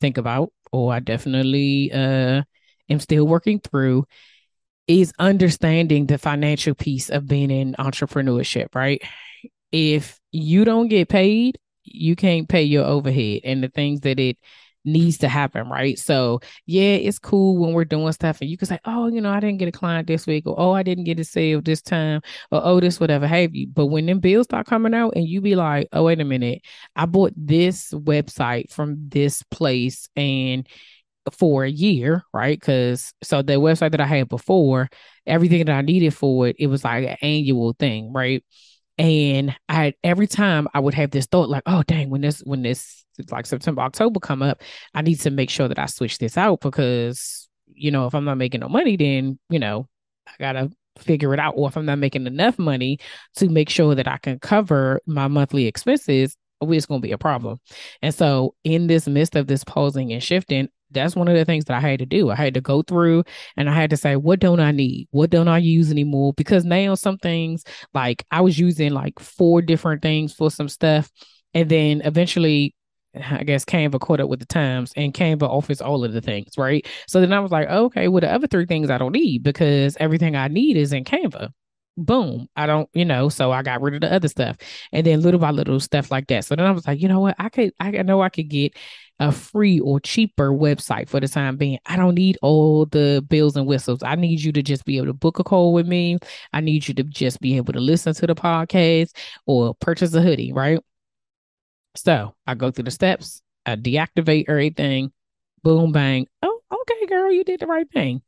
think 0.00 0.18
about, 0.18 0.52
or 0.72 0.92
I 0.94 1.00
definitely 1.00 1.92
uh 1.92 2.42
am 2.88 3.00
still 3.00 3.26
working 3.26 3.60
through 3.60 4.06
is 4.86 5.12
understanding 5.18 6.06
the 6.06 6.18
financial 6.18 6.74
piece 6.74 7.10
of 7.10 7.26
being 7.26 7.50
in 7.50 7.74
entrepreneurship, 7.78 8.74
right? 8.74 9.02
If 9.72 10.18
you 10.30 10.64
don't 10.64 10.88
get 10.88 11.08
paid, 11.08 11.58
you 11.84 12.16
can't 12.16 12.48
pay 12.48 12.62
your 12.62 12.84
overhead 12.84 13.40
and 13.44 13.62
the 13.62 13.68
things 13.68 14.00
that 14.00 14.20
it 14.20 14.36
needs 14.84 15.18
to 15.18 15.28
happen, 15.28 15.68
right? 15.68 15.98
So, 15.98 16.40
yeah, 16.66 16.94
it's 16.94 17.18
cool 17.18 17.56
when 17.56 17.72
we're 17.72 17.84
doing 17.84 18.12
stuff 18.12 18.40
and 18.40 18.50
you 18.50 18.58
can 18.58 18.68
say, 18.68 18.78
oh, 18.84 19.08
you 19.08 19.20
know, 19.20 19.30
I 19.30 19.40
didn't 19.40 19.58
get 19.58 19.68
a 19.68 19.72
client 19.72 20.06
this 20.06 20.26
week, 20.26 20.46
or 20.46 20.54
oh, 20.58 20.72
I 20.72 20.82
didn't 20.82 21.04
get 21.04 21.18
a 21.18 21.24
sale 21.24 21.62
this 21.62 21.80
time, 21.80 22.20
or 22.50 22.60
oh, 22.62 22.80
this, 22.80 23.00
whatever 23.00 23.26
have 23.26 23.54
you. 23.54 23.66
But 23.66 23.86
when 23.86 24.06
them 24.06 24.20
bills 24.20 24.44
start 24.44 24.66
coming 24.66 24.94
out 24.94 25.14
and 25.16 25.26
you 25.26 25.40
be 25.40 25.56
like, 25.56 25.88
oh, 25.92 26.04
wait 26.04 26.20
a 26.20 26.24
minute, 26.24 26.62
I 26.94 27.06
bought 27.06 27.32
this 27.36 27.90
website 27.92 28.70
from 28.70 29.08
this 29.08 29.42
place 29.44 30.08
and 30.16 30.68
for 31.32 31.64
a 31.64 31.70
year, 31.70 32.24
right? 32.32 32.58
Because 32.58 33.12
so 33.22 33.42
the 33.42 33.54
website 33.54 33.92
that 33.92 34.00
I 34.00 34.06
had 34.06 34.28
before, 34.28 34.88
everything 35.26 35.64
that 35.64 35.76
I 35.76 35.82
needed 35.82 36.14
for 36.14 36.48
it, 36.48 36.56
it 36.58 36.66
was 36.66 36.84
like 36.84 37.04
an 37.04 37.16
annual 37.22 37.74
thing, 37.78 38.12
right? 38.12 38.44
And 38.98 39.54
I 39.68 39.94
every 40.04 40.26
time 40.26 40.68
I 40.74 40.80
would 40.80 40.94
have 40.94 41.10
this 41.10 41.26
thought 41.26 41.48
like, 41.48 41.64
oh 41.66 41.82
dang, 41.86 42.10
when 42.10 42.20
this 42.20 42.40
when 42.40 42.62
this 42.62 43.04
like 43.30 43.46
September, 43.46 43.82
October 43.82 44.20
come 44.20 44.42
up, 44.42 44.62
I 44.94 45.02
need 45.02 45.20
to 45.20 45.30
make 45.30 45.50
sure 45.50 45.68
that 45.68 45.78
I 45.78 45.86
switch 45.86 46.18
this 46.18 46.36
out 46.36 46.60
because 46.60 47.48
you 47.66 47.90
know, 47.90 48.06
if 48.06 48.14
I'm 48.14 48.24
not 48.24 48.38
making 48.38 48.60
no 48.60 48.68
money, 48.68 48.96
then 48.96 49.38
you 49.50 49.58
know, 49.58 49.88
I 50.28 50.32
gotta 50.38 50.70
figure 50.98 51.34
it 51.34 51.40
out. 51.40 51.54
Or 51.56 51.68
if 51.68 51.76
I'm 51.76 51.86
not 51.86 51.98
making 51.98 52.26
enough 52.26 52.58
money 52.58 52.98
to 53.36 53.48
make 53.48 53.68
sure 53.68 53.94
that 53.94 54.08
I 54.08 54.18
can 54.18 54.38
cover 54.38 55.00
my 55.06 55.28
monthly 55.28 55.66
expenses, 55.66 56.36
oh, 56.60 56.70
it's 56.72 56.86
going 56.86 57.00
to 57.00 57.06
be 57.06 57.12
a 57.12 57.18
problem. 57.18 57.58
And 58.02 58.14
so, 58.14 58.54
in 58.64 58.86
this 58.86 59.06
midst 59.06 59.36
of 59.36 59.46
this 59.46 59.64
posing 59.64 60.12
and 60.12 60.22
shifting, 60.22 60.68
that's 60.94 61.16
one 61.16 61.28
of 61.28 61.34
the 61.34 61.44
things 61.44 61.64
that 61.66 61.76
I 61.76 61.80
had 61.80 61.98
to 61.98 62.06
do. 62.06 62.30
I 62.30 62.36
had 62.36 62.54
to 62.54 62.60
go 62.60 62.82
through 62.82 63.24
and 63.56 63.68
I 63.68 63.74
had 63.74 63.90
to 63.90 63.96
say, 63.96 64.16
what 64.16 64.40
don't 64.40 64.60
I 64.60 64.70
need? 64.70 65.08
What 65.10 65.30
don't 65.30 65.48
I 65.48 65.58
use 65.58 65.90
anymore? 65.90 66.32
Because 66.34 66.64
now 66.64 66.94
some 66.94 67.18
things 67.18 67.64
like 67.92 68.24
I 68.30 68.40
was 68.40 68.58
using 68.58 68.92
like 68.92 69.18
four 69.18 69.62
different 69.62 70.02
things 70.02 70.32
for 70.32 70.50
some 70.50 70.68
stuff. 70.68 71.10
And 71.52 71.68
then 71.68 72.00
eventually 72.04 72.74
I 73.14 73.44
guess 73.44 73.64
Canva 73.64 74.00
caught 74.00 74.20
up 74.20 74.28
with 74.28 74.40
the 74.40 74.46
times 74.46 74.92
and 74.96 75.14
Canva 75.14 75.42
offers 75.42 75.80
all 75.80 76.04
of 76.04 76.12
the 76.12 76.20
things, 76.20 76.58
right? 76.58 76.86
So 77.06 77.20
then 77.20 77.32
I 77.32 77.40
was 77.40 77.52
like, 77.52 77.68
okay, 77.68 78.08
well, 78.08 78.20
the 78.20 78.32
other 78.32 78.46
three 78.46 78.66
things 78.66 78.90
I 78.90 78.98
don't 78.98 79.12
need 79.12 79.42
because 79.42 79.96
everything 80.00 80.34
I 80.34 80.48
need 80.48 80.76
is 80.76 80.92
in 80.92 81.04
Canva. 81.04 81.50
Boom. 81.96 82.48
I 82.56 82.66
don't, 82.66 82.88
you 82.92 83.04
know, 83.04 83.28
so 83.28 83.52
I 83.52 83.62
got 83.62 83.80
rid 83.80 83.94
of 83.94 84.00
the 84.00 84.12
other 84.12 84.26
stuff. 84.26 84.56
And 84.90 85.06
then 85.06 85.20
little 85.22 85.38
by 85.38 85.52
little 85.52 85.78
stuff 85.78 86.10
like 86.10 86.26
that. 86.26 86.44
So 86.44 86.56
then 86.56 86.66
I 86.66 86.72
was 86.72 86.86
like, 86.88 87.00
you 87.00 87.06
know 87.06 87.20
what? 87.20 87.36
I 87.38 87.48
could, 87.48 87.72
I 87.78 87.90
know 88.02 88.20
I 88.20 88.30
could 88.30 88.48
get 88.48 88.76
a 89.20 89.30
free 89.30 89.78
or 89.78 90.00
cheaper 90.00 90.50
website 90.50 91.08
for 91.08 91.20
the 91.20 91.28
time 91.28 91.56
being. 91.56 91.78
I 91.86 91.96
don't 91.96 92.16
need 92.16 92.36
all 92.42 92.86
the 92.86 93.24
bells 93.28 93.56
and 93.56 93.66
whistles. 93.66 94.02
I 94.02 94.16
need 94.16 94.40
you 94.42 94.50
to 94.52 94.62
just 94.62 94.84
be 94.84 94.96
able 94.96 95.06
to 95.06 95.12
book 95.12 95.38
a 95.38 95.44
call 95.44 95.72
with 95.72 95.86
me. 95.86 96.18
I 96.52 96.60
need 96.60 96.88
you 96.88 96.94
to 96.94 97.04
just 97.04 97.40
be 97.40 97.56
able 97.56 97.72
to 97.74 97.80
listen 97.80 98.12
to 98.14 98.26
the 98.26 98.34
podcast 98.34 99.16
or 99.46 99.74
purchase 99.76 100.14
a 100.14 100.20
hoodie, 100.20 100.52
right? 100.52 100.80
So 101.96 102.34
I 102.46 102.54
go 102.54 102.70
through 102.70 102.84
the 102.84 102.90
steps, 102.90 103.42
I 103.66 103.76
deactivate 103.76 104.46
everything, 104.48 105.12
boom, 105.62 105.92
bang. 105.92 106.26
Oh, 106.42 106.60
okay, 106.72 107.06
girl, 107.06 107.30
you 107.32 107.44
did 107.44 107.60
the 107.60 107.66
right 107.66 107.88
thing. 107.90 108.22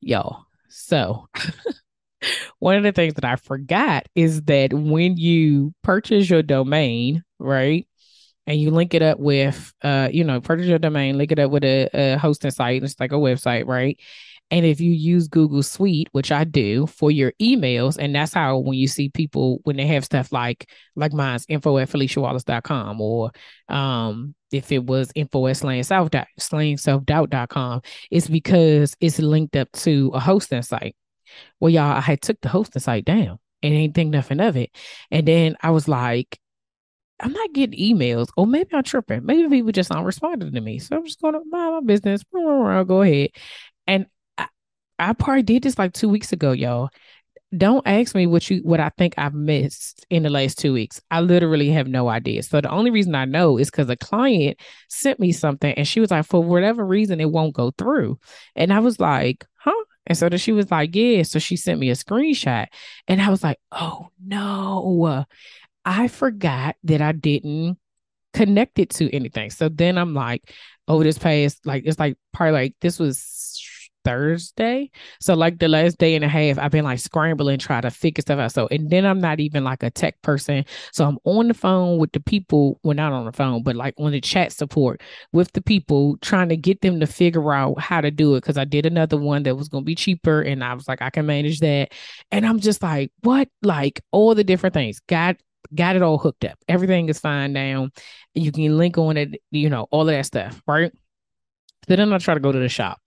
Yo, 0.00 0.38
so 0.68 1.28
one 2.58 2.76
of 2.76 2.82
the 2.82 2.92
things 2.92 3.14
that 3.14 3.24
I 3.24 3.36
forgot 3.36 4.06
is 4.14 4.42
that 4.42 4.72
when 4.72 5.16
you 5.16 5.74
purchase 5.82 6.28
your 6.28 6.42
domain, 6.42 7.22
right? 7.38 7.86
And 8.46 8.60
you 8.60 8.70
link 8.70 8.92
it 8.92 9.02
up 9.02 9.18
with, 9.18 9.72
uh, 9.82 10.10
you 10.12 10.22
know, 10.22 10.40
purchase 10.40 10.66
your 10.66 10.78
domain, 10.78 11.16
link 11.16 11.32
it 11.32 11.38
up 11.38 11.50
with 11.50 11.64
a, 11.64 11.88
a 11.94 12.18
hosting 12.18 12.50
site. 12.50 12.82
It's 12.82 13.00
like 13.00 13.12
a 13.12 13.16
website, 13.16 13.66
right? 13.66 13.98
And 14.50 14.66
if 14.66 14.80
you 14.80 14.92
use 14.92 15.28
Google 15.28 15.62
Suite, 15.62 16.08
which 16.12 16.30
I 16.30 16.44
do 16.44 16.86
for 16.86 17.10
your 17.10 17.32
emails, 17.40 17.96
and 17.98 18.14
that's 18.14 18.34
how 18.34 18.58
when 18.58 18.78
you 18.78 18.86
see 18.86 19.08
people 19.08 19.60
when 19.64 19.76
they 19.76 19.86
have 19.86 20.04
stuff 20.04 20.32
like 20.32 20.70
like 20.94 21.12
mine's 21.12 21.46
info 21.48 21.78
at 21.78 21.88
FeliciaWallace.com 21.88 23.00
or 23.00 23.32
um 23.68 24.34
if 24.52 24.70
it 24.70 24.84
was 24.84 25.10
info 25.14 25.46
at 25.48 25.56
slayingselfdoubt.com, 25.56 27.80
it's 28.10 28.28
because 28.28 28.94
it's 29.00 29.18
linked 29.18 29.56
up 29.56 29.72
to 29.72 30.10
a 30.14 30.20
hosting 30.20 30.62
site. 30.62 30.94
Well, 31.60 31.70
y'all, 31.70 31.96
I 31.96 32.00
had 32.00 32.22
took 32.22 32.40
the 32.40 32.48
hosting 32.48 32.80
site 32.82 33.04
down 33.04 33.38
and 33.62 33.74
ain't 33.74 33.94
think 33.94 34.10
nothing 34.10 34.40
of 34.40 34.56
it. 34.56 34.70
And 35.10 35.26
then 35.26 35.56
I 35.62 35.70
was 35.70 35.88
like, 35.88 36.38
I'm 37.20 37.32
not 37.32 37.52
getting 37.52 37.78
emails, 37.78 38.28
or 38.36 38.46
maybe 38.46 38.70
I'm 38.74 38.82
tripping. 38.82 39.24
Maybe 39.24 39.48
people 39.48 39.72
just 39.72 39.92
aren't 39.92 40.06
responding 40.06 40.52
to 40.52 40.60
me. 40.60 40.80
So 40.80 40.96
I'm 40.96 41.06
just 41.06 41.20
going 41.20 41.34
to 41.34 41.42
mind 41.48 41.74
my 41.74 41.80
business. 41.80 42.22
I'll 42.34 42.84
go 42.84 43.02
ahead. 43.02 43.30
And 43.86 44.06
I 44.98 45.12
probably 45.12 45.42
did 45.42 45.62
this 45.62 45.78
like 45.78 45.92
two 45.92 46.08
weeks 46.08 46.32
ago, 46.32 46.52
y'all. 46.52 46.90
Don't 47.56 47.86
ask 47.86 48.16
me 48.16 48.26
what 48.26 48.50
you 48.50 48.58
what 48.64 48.80
I 48.80 48.90
think 48.98 49.14
I've 49.16 49.34
missed 49.34 50.04
in 50.10 50.24
the 50.24 50.30
last 50.30 50.58
two 50.58 50.72
weeks. 50.72 51.00
I 51.10 51.20
literally 51.20 51.70
have 51.70 51.86
no 51.86 52.08
idea. 52.08 52.42
So 52.42 52.60
the 52.60 52.70
only 52.70 52.90
reason 52.90 53.14
I 53.14 53.26
know 53.26 53.58
is 53.58 53.70
because 53.70 53.88
a 53.88 53.96
client 53.96 54.58
sent 54.88 55.20
me 55.20 55.30
something 55.30 55.72
and 55.74 55.86
she 55.86 56.00
was 56.00 56.10
like, 56.10 56.26
for 56.26 56.42
whatever 56.42 56.84
reason, 56.84 57.20
it 57.20 57.30
won't 57.30 57.54
go 57.54 57.70
through. 57.78 58.18
And 58.56 58.72
I 58.72 58.80
was 58.80 58.98
like, 58.98 59.46
huh? 59.54 59.84
And 60.06 60.16
so 60.16 60.28
then 60.28 60.38
she 60.38 60.52
was 60.52 60.70
like, 60.70 60.94
yeah. 60.94 61.22
So 61.22 61.38
she 61.38 61.56
sent 61.56 61.80
me 61.80 61.90
a 61.90 61.94
screenshot. 61.94 62.66
And 63.08 63.22
I 63.22 63.30
was 63.30 63.42
like, 63.42 63.58
oh 63.72 64.08
no. 64.24 65.24
I 65.84 66.08
forgot 66.08 66.76
that 66.84 67.00
I 67.00 67.12
didn't 67.12 67.78
connect 68.32 68.78
it 68.78 68.90
to 68.90 69.14
anything. 69.14 69.50
So 69.50 69.68
then 69.68 69.98
I'm 69.98 70.14
like, 70.14 70.52
oh, 70.88 71.02
this 71.02 71.18
past, 71.18 71.64
like, 71.66 71.84
it's 71.86 71.98
like 71.98 72.16
probably 72.32 72.52
like 72.52 72.74
this 72.80 72.98
was 72.98 73.18
Thursday. 74.04 74.90
So 75.20 75.34
like 75.34 75.58
the 75.58 75.68
last 75.68 75.98
day 75.98 76.14
and 76.14 76.24
a 76.24 76.28
half, 76.28 76.58
I've 76.58 76.70
been 76.70 76.84
like 76.84 76.98
scrambling, 76.98 77.58
trying 77.58 77.82
to 77.82 77.90
figure 77.90 78.22
stuff 78.22 78.38
out. 78.38 78.52
So 78.52 78.68
and 78.70 78.90
then 78.90 79.04
I'm 79.04 79.20
not 79.20 79.40
even 79.40 79.64
like 79.64 79.82
a 79.82 79.90
tech 79.90 80.20
person. 80.22 80.64
So 80.92 81.06
I'm 81.06 81.18
on 81.24 81.48
the 81.48 81.54
phone 81.54 81.98
with 81.98 82.12
the 82.12 82.20
people, 82.20 82.78
well, 82.82 82.94
not 82.94 83.12
on 83.12 83.24
the 83.24 83.32
phone, 83.32 83.62
but 83.62 83.76
like 83.76 83.94
on 83.98 84.12
the 84.12 84.20
chat 84.20 84.52
support 84.52 85.02
with 85.32 85.52
the 85.52 85.62
people, 85.62 86.16
trying 86.18 86.48
to 86.50 86.56
get 86.56 86.80
them 86.80 87.00
to 87.00 87.06
figure 87.06 87.52
out 87.52 87.80
how 87.80 88.00
to 88.00 88.10
do 88.10 88.34
it. 88.34 88.42
Cause 88.42 88.58
I 88.58 88.64
did 88.64 88.86
another 88.86 89.16
one 89.16 89.42
that 89.44 89.56
was 89.56 89.68
gonna 89.68 89.84
be 89.84 89.94
cheaper. 89.94 90.42
And 90.42 90.62
I 90.62 90.74
was 90.74 90.86
like, 90.86 91.02
I 91.02 91.10
can 91.10 91.26
manage 91.26 91.60
that. 91.60 91.92
And 92.30 92.46
I'm 92.46 92.60
just 92.60 92.82
like, 92.82 93.12
what? 93.22 93.48
Like 93.62 94.02
all 94.12 94.34
the 94.34 94.44
different 94.44 94.74
things. 94.74 95.00
Got 95.08 95.36
got 95.74 95.96
it 95.96 96.02
all 96.02 96.18
hooked 96.18 96.44
up. 96.44 96.58
Everything 96.68 97.08
is 97.08 97.20
fine 97.20 97.52
now. 97.52 97.88
You 98.34 98.52
can 98.52 98.76
link 98.76 98.98
on 98.98 99.16
it, 99.16 99.40
you 99.50 99.70
know, 99.70 99.86
all 99.90 100.02
of 100.02 100.08
that 100.08 100.26
stuff, 100.26 100.60
right? 100.66 100.92
So 101.88 101.96
then 101.96 102.12
I 102.12 102.18
try 102.18 102.34
to 102.34 102.40
go 102.40 102.52
to 102.52 102.58
the 102.58 102.68
shop. 102.68 103.00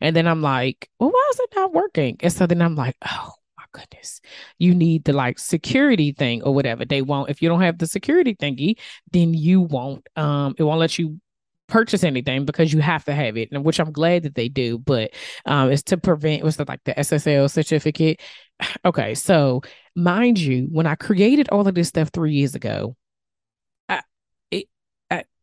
And 0.00 0.14
then 0.14 0.26
I'm 0.26 0.42
like, 0.42 0.88
well, 0.98 1.10
why 1.10 1.28
is 1.32 1.40
it 1.40 1.50
not 1.56 1.72
working? 1.72 2.16
And 2.20 2.32
so 2.32 2.46
then 2.46 2.62
I'm 2.62 2.74
like, 2.74 2.96
oh 3.06 3.32
my 3.56 3.64
goodness, 3.72 4.20
you 4.58 4.74
need 4.74 5.04
the 5.04 5.12
like 5.12 5.38
security 5.38 6.12
thing 6.12 6.42
or 6.42 6.54
whatever. 6.54 6.84
They 6.84 7.02
won't, 7.02 7.30
if 7.30 7.42
you 7.42 7.48
don't 7.48 7.62
have 7.62 7.78
the 7.78 7.86
security 7.86 8.34
thingy, 8.34 8.78
then 9.12 9.34
you 9.34 9.60
won't, 9.60 10.06
um, 10.16 10.54
it 10.58 10.62
won't 10.62 10.80
let 10.80 10.98
you 10.98 11.20
purchase 11.66 12.04
anything 12.04 12.44
because 12.44 12.72
you 12.72 12.80
have 12.80 13.04
to 13.04 13.14
have 13.14 13.36
it, 13.36 13.48
and 13.52 13.64
which 13.64 13.80
I'm 13.80 13.92
glad 13.92 14.24
that 14.24 14.34
they 14.34 14.48
do, 14.48 14.78
but 14.78 15.12
um, 15.46 15.70
it's 15.70 15.82
to 15.84 15.96
prevent 15.96 16.42
what's 16.44 16.56
the, 16.56 16.64
like 16.66 16.84
the 16.84 16.94
SSL 16.94 17.50
certificate. 17.50 18.20
Okay, 18.84 19.14
so 19.14 19.62
mind 19.96 20.38
you, 20.38 20.68
when 20.70 20.86
I 20.86 20.94
created 20.94 21.48
all 21.48 21.66
of 21.66 21.74
this 21.74 21.88
stuff 21.88 22.10
three 22.10 22.34
years 22.34 22.54
ago, 22.54 22.96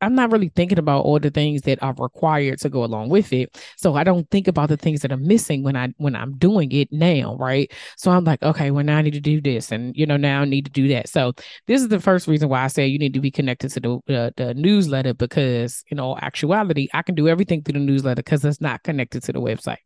I, 0.01 0.05
am 0.05 0.15
not 0.15 0.31
really 0.31 0.49
thinking 0.49 0.79
about 0.79 1.05
all 1.05 1.19
the 1.19 1.29
things 1.29 1.61
that 1.63 1.81
are 1.81 1.93
required 1.97 2.59
to 2.59 2.69
go 2.69 2.83
along 2.83 3.09
with 3.09 3.31
it. 3.33 3.57
So 3.77 3.95
I 3.95 4.03
don't 4.03 4.29
think 4.29 4.47
about 4.47 4.69
the 4.69 4.77
things 4.77 5.01
that 5.01 5.11
are 5.11 5.17
missing 5.17 5.63
when 5.63 5.75
I 5.75 5.89
when 5.97 6.15
I'm 6.15 6.37
doing 6.37 6.71
it 6.71 6.91
now, 6.91 7.35
right? 7.37 7.71
So 7.97 8.11
I'm 8.11 8.23
like, 8.23 8.41
okay, 8.43 8.71
well 8.71 8.83
now 8.83 8.97
I 8.97 9.01
need 9.01 9.13
to 9.13 9.19
do 9.19 9.41
this, 9.41 9.71
and 9.71 9.95
you 9.95 10.05
know 10.05 10.17
now 10.17 10.41
I 10.41 10.45
need 10.45 10.65
to 10.65 10.71
do 10.71 10.87
that. 10.89 11.09
So 11.09 11.33
this 11.67 11.81
is 11.81 11.87
the 11.87 11.99
first 11.99 12.27
reason 12.27 12.49
why 12.49 12.63
I 12.63 12.67
say 12.67 12.87
you 12.87 12.99
need 12.99 13.13
to 13.13 13.21
be 13.21 13.31
connected 13.31 13.69
to 13.71 13.79
the 13.79 14.15
uh, 14.15 14.31
the 14.37 14.53
newsletter 14.53 15.13
because 15.13 15.83
in 15.87 15.99
all 15.99 16.17
actuality, 16.21 16.87
I 16.93 17.01
can 17.01 17.15
do 17.15 17.27
everything 17.27 17.63
through 17.63 17.79
the 17.79 17.85
newsletter 17.85 18.23
because 18.23 18.43
it's 18.45 18.61
not 18.61 18.83
connected 18.83 19.23
to 19.23 19.33
the 19.33 19.41
website. 19.41 19.77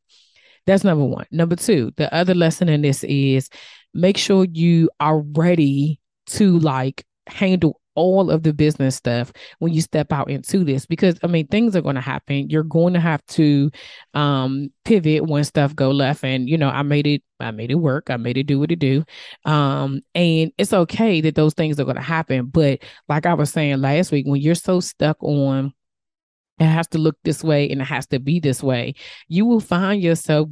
That's 0.65 0.83
number 0.83 1.05
one. 1.05 1.27
Number 1.31 1.55
two, 1.55 1.91
the 1.97 2.13
other 2.13 2.33
lesson 2.33 2.69
in 2.69 2.81
this 2.81 3.03
is 3.03 3.49
make 3.93 4.17
sure 4.17 4.45
you 4.51 4.89
are 4.99 5.19
ready 5.19 5.99
to 6.27 6.57
like 6.59 7.05
handle 7.27 7.79
all 7.95 8.29
of 8.29 8.43
the 8.43 8.53
business 8.53 8.95
stuff 8.95 9.31
when 9.59 9.73
you 9.73 9.81
step 9.81 10.11
out 10.11 10.29
into 10.29 10.63
this 10.63 10.85
because 10.85 11.17
i 11.23 11.27
mean 11.27 11.47
things 11.47 11.75
are 11.75 11.81
going 11.81 11.95
to 11.95 12.01
happen. 12.01 12.49
You're 12.49 12.63
going 12.63 12.93
to 12.93 12.99
have 12.99 13.25
to 13.27 13.71
um 14.13 14.71
pivot 14.83 15.25
when 15.25 15.43
stuff 15.43 15.75
go 15.75 15.91
left 15.91 16.23
and 16.23 16.49
you 16.49 16.57
know 16.57 16.69
i 16.69 16.83
made 16.83 17.07
it 17.07 17.23
i 17.39 17.51
made 17.51 17.71
it 17.71 17.75
work. 17.75 18.09
I 18.09 18.17
made 18.17 18.37
it 18.37 18.43
do 18.43 18.59
what 18.59 18.71
it 18.71 18.79
do. 18.79 19.03
Um 19.45 20.01
and 20.13 20.51
it's 20.57 20.73
okay 20.73 21.21
that 21.21 21.35
those 21.35 21.53
things 21.53 21.79
are 21.79 21.85
going 21.85 21.95
to 21.95 22.01
happen 22.01 22.45
but 22.47 22.79
like 23.09 23.25
i 23.25 23.33
was 23.33 23.51
saying 23.51 23.81
last 23.81 24.11
week 24.11 24.25
when 24.27 24.41
you're 24.41 24.55
so 24.55 24.79
stuck 24.79 25.17
on 25.21 25.73
it 26.59 26.65
has 26.65 26.87
to 26.89 26.97
look 26.97 27.17
this 27.23 27.43
way 27.43 27.69
and 27.69 27.81
it 27.81 27.85
has 27.85 28.07
to 28.07 28.19
be 28.19 28.39
this 28.39 28.63
way 28.63 28.95
you 29.27 29.45
will 29.45 29.59
find 29.59 30.01
yourself 30.01 30.49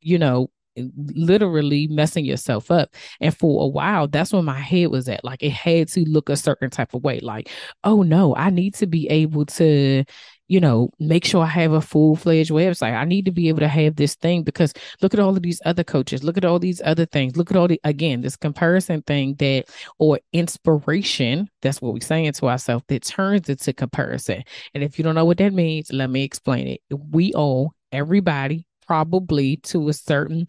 you 0.00 0.18
know 0.18 0.50
literally 0.76 1.86
messing 1.88 2.24
yourself 2.24 2.70
up. 2.70 2.94
And 3.20 3.36
for 3.36 3.64
a 3.64 3.68
while, 3.68 4.08
that's 4.08 4.32
where 4.32 4.42
my 4.42 4.58
head 4.58 4.88
was 4.88 5.08
at. 5.08 5.24
Like 5.24 5.42
it 5.42 5.52
had 5.52 5.88
to 5.88 6.04
look 6.08 6.28
a 6.28 6.36
certain 6.36 6.70
type 6.70 6.94
of 6.94 7.02
way. 7.02 7.20
Like, 7.20 7.50
oh 7.84 8.02
no, 8.02 8.34
I 8.36 8.50
need 8.50 8.74
to 8.74 8.86
be 8.86 9.08
able 9.08 9.46
to, 9.46 10.04
you 10.48 10.60
know, 10.60 10.90
make 10.98 11.24
sure 11.24 11.42
I 11.42 11.46
have 11.46 11.72
a 11.72 11.80
full 11.80 12.16
fledged 12.16 12.50
website. 12.50 12.94
I 12.94 13.04
need 13.04 13.24
to 13.24 13.30
be 13.30 13.48
able 13.48 13.60
to 13.60 13.68
have 13.68 13.96
this 13.96 14.14
thing 14.16 14.42
because 14.42 14.74
look 15.00 15.14
at 15.14 15.20
all 15.20 15.36
of 15.36 15.42
these 15.42 15.62
other 15.64 15.84
coaches. 15.84 16.24
Look 16.24 16.36
at 16.36 16.44
all 16.44 16.58
these 16.58 16.82
other 16.84 17.06
things. 17.06 17.36
Look 17.36 17.50
at 17.50 17.56
all 17.56 17.68
the, 17.68 17.80
again, 17.84 18.20
this 18.20 18.36
comparison 18.36 19.02
thing 19.02 19.34
that, 19.36 19.64
or 19.98 20.20
inspiration, 20.32 21.48
that's 21.62 21.80
what 21.80 21.94
we're 21.94 22.00
saying 22.00 22.32
to 22.32 22.48
ourselves, 22.48 22.84
that 22.88 23.04
turns 23.04 23.48
into 23.48 23.72
comparison. 23.72 24.42
And 24.74 24.82
if 24.84 24.98
you 24.98 25.04
don't 25.04 25.14
know 25.14 25.24
what 25.24 25.38
that 25.38 25.54
means, 25.54 25.92
let 25.92 26.10
me 26.10 26.22
explain 26.22 26.66
it. 26.66 26.80
We 26.90 27.32
all, 27.32 27.72
everybody, 27.90 28.66
probably 28.92 29.56
to 29.56 29.88
a 29.88 29.92
certain 29.94 30.46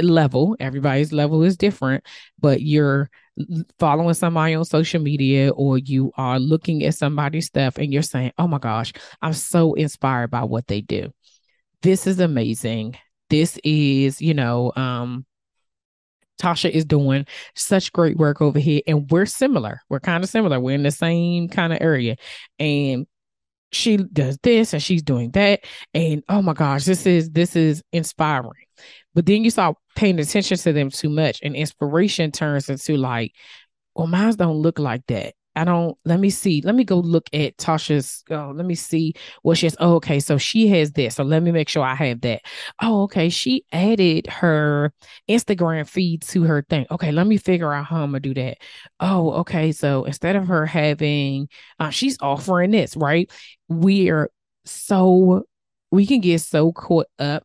level. 0.00 0.56
Everybody's 0.60 1.12
level 1.12 1.42
is 1.42 1.56
different, 1.56 2.06
but 2.38 2.62
you're 2.62 3.10
following 3.80 4.14
somebody 4.14 4.54
on 4.54 4.64
social 4.64 5.02
media 5.02 5.50
or 5.50 5.78
you 5.78 6.12
are 6.16 6.38
looking 6.38 6.84
at 6.84 6.94
somebody's 6.94 7.46
stuff 7.46 7.78
and 7.78 7.92
you're 7.92 8.02
saying, 8.02 8.30
Oh 8.38 8.46
my 8.46 8.58
gosh, 8.58 8.92
I'm 9.20 9.32
so 9.32 9.74
inspired 9.74 10.30
by 10.30 10.44
what 10.44 10.68
they 10.68 10.80
do. 10.80 11.12
This 11.82 12.06
is 12.06 12.20
amazing. 12.20 12.94
This 13.30 13.58
is, 13.64 14.22
you 14.22 14.34
know, 14.34 14.72
um, 14.76 15.26
Tasha 16.40 16.70
is 16.70 16.84
doing 16.84 17.26
such 17.56 17.92
great 17.92 18.16
work 18.16 18.40
over 18.40 18.60
here, 18.60 18.82
and 18.86 19.10
we're 19.10 19.26
similar. 19.26 19.80
We're 19.88 19.98
kind 19.98 20.22
of 20.22 20.30
similar. 20.30 20.60
We're 20.60 20.76
in 20.76 20.84
the 20.84 20.92
same 20.92 21.48
kind 21.48 21.72
of 21.72 21.80
area. 21.80 22.14
And 22.60 23.08
she 23.72 23.96
does 23.96 24.38
this 24.42 24.72
and 24.72 24.82
she's 24.82 25.02
doing 25.02 25.30
that. 25.32 25.60
And 25.94 26.22
oh 26.28 26.42
my 26.42 26.52
gosh 26.52 26.84
this 26.84 27.06
is 27.06 27.30
this 27.30 27.56
is 27.56 27.82
inspiring. 27.92 28.66
But 29.14 29.26
then 29.26 29.44
you 29.44 29.50
start 29.50 29.76
paying 29.96 30.18
attention 30.18 30.56
to 30.58 30.72
them 30.72 30.90
too 30.90 31.08
much 31.08 31.40
and 31.42 31.54
inspiration 31.56 32.32
turns 32.32 32.68
into 32.68 32.96
like 32.96 33.32
well 33.94 34.06
mine 34.06 34.34
don't 34.34 34.56
look 34.56 34.78
like 34.78 35.06
that 35.08 35.34
I 35.54 35.64
don't 35.64 35.96
let 36.04 36.18
me 36.18 36.30
see. 36.30 36.62
Let 36.62 36.74
me 36.74 36.84
go 36.84 36.98
look 36.98 37.28
at 37.32 37.56
Tasha's. 37.58 38.24
Oh, 38.30 38.52
let 38.54 38.64
me 38.64 38.74
see 38.74 39.14
what 39.42 39.58
she 39.58 39.66
has. 39.66 39.76
Oh, 39.78 39.96
okay. 39.96 40.18
So 40.20 40.38
she 40.38 40.68
has 40.68 40.92
this. 40.92 41.16
So 41.16 41.24
let 41.24 41.42
me 41.42 41.52
make 41.52 41.68
sure 41.68 41.84
I 41.84 41.94
have 41.94 42.22
that. 42.22 42.42
Oh, 42.80 43.02
okay. 43.02 43.28
She 43.28 43.64
added 43.72 44.26
her 44.28 44.92
Instagram 45.28 45.86
feed 45.86 46.22
to 46.22 46.44
her 46.44 46.64
thing. 46.68 46.86
Okay, 46.90 47.12
let 47.12 47.26
me 47.26 47.36
figure 47.36 47.72
out 47.72 47.86
how 47.86 48.02
I'm 48.02 48.10
gonna 48.10 48.20
do 48.20 48.34
that. 48.34 48.58
Oh, 49.00 49.32
okay. 49.40 49.72
So 49.72 50.04
instead 50.04 50.36
of 50.36 50.48
her 50.48 50.64
having 50.66 51.48
uh, 51.78 51.90
she's 51.90 52.16
offering 52.20 52.70
this, 52.70 52.96
right? 52.96 53.30
We're 53.68 54.30
so 54.64 55.44
we 55.90 56.06
can 56.06 56.20
get 56.20 56.40
so 56.40 56.72
caught 56.72 57.08
up 57.18 57.44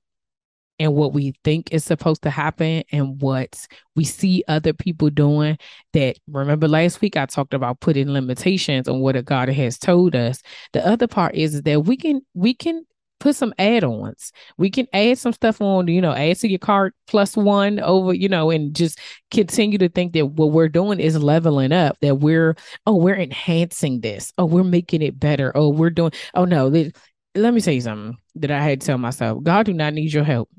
and 0.80 0.94
what 0.94 1.14
we 1.14 1.34
think 1.44 1.72
is 1.72 1.84
supposed 1.84 2.22
to 2.24 2.30
happen 2.30 2.84
and 2.92 3.22
what 3.22 3.68
we 3.96 4.04
see 4.04 4.44
other 4.48 4.74
people 4.74 5.10
doing 5.10 5.58
that 5.94 6.18
remember 6.28 6.68
last 6.68 7.02
week 7.02 7.18
I 7.18 7.26
talked 7.26 7.54
about 7.54 7.80
putting 7.80 8.10
limitations 8.10 8.88
on 8.88 9.00
what 9.00 9.16
a 9.16 9.24
God 9.24 9.50
has 9.50 9.78
told 9.78 10.16
us. 10.16 10.42
The 10.74 10.86
other 10.86 11.08
part 11.08 11.36
is 11.36 11.56
is 11.56 11.64
that 11.64 11.82
we 11.82 11.98
can 11.98 12.22
we 12.34 12.54
can 12.54 12.86
put 13.20 13.36
some 13.36 13.54
add-ons. 13.58 14.32
We 14.58 14.70
can 14.70 14.88
add 14.94 15.18
some 15.18 15.34
stuff 15.34 15.62
on, 15.62 15.88
you 15.88 16.02
know, 16.02 16.14
add 16.14 16.38
to 16.38 16.50
your 16.50 16.60
cart 16.60 16.94
plus 17.08 17.36
one 17.36 17.80
over, 17.80 18.14
you 18.14 18.30
know, 18.30 18.52
and 18.52 18.76
just 18.76 19.00
continue 19.32 19.78
to 19.80 19.90
think 19.90 20.14
that 20.14 20.28
what 20.28 20.52
we're 20.52 20.70
doing 20.70 21.00
is 21.00 21.18
leveling 21.22 21.72
up, 21.72 21.98
that 22.02 22.16
we're, 22.16 22.56
oh, 22.86 22.96
we're 22.96 23.18
enhancing 23.18 24.02
this. 24.02 24.32
Oh, 24.38 24.46
we're 24.46 24.64
making 24.64 25.02
it 25.02 25.20
better. 25.20 25.52
Oh, 25.56 25.70
we're 25.70 25.90
doing, 25.90 26.12
oh 26.36 26.46
no, 26.46 26.68
let 26.68 27.54
me 27.54 27.62
tell 27.62 27.74
you 27.74 27.82
something 27.82 28.18
that 28.36 28.52
I 28.52 28.62
had 28.62 28.82
to 28.82 28.88
tell 28.88 28.98
myself. 28.98 29.44
God 29.44 29.66
do 29.66 29.74
not 29.74 29.94
need 29.94 30.14
your 30.14 30.24
help. 30.24 30.50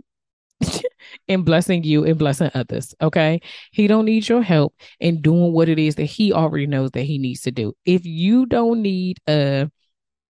in 1.29 1.43
blessing 1.43 1.85
you 1.85 2.05
and 2.05 2.19
blessing 2.19 2.51
others. 2.55 2.95
Okay. 3.01 3.41
He 3.73 3.87
don't 3.87 4.05
need 4.05 4.29
your 4.29 4.43
help 4.43 4.75
in 5.01 5.21
doing 5.23 5.53
what 5.53 5.69
it 5.69 5.79
is 5.79 5.97
that 5.97 6.05
he 6.05 6.33
already 6.33 6.67
knows 6.67 6.91
that 6.93 7.03
he 7.03 7.19
needs 7.19 7.43
to 7.43 7.51
do. 7.51 7.75
If 7.85 8.05
you 8.07 8.47
don't 8.47 8.83
need 8.83 9.19
a, 9.29 9.71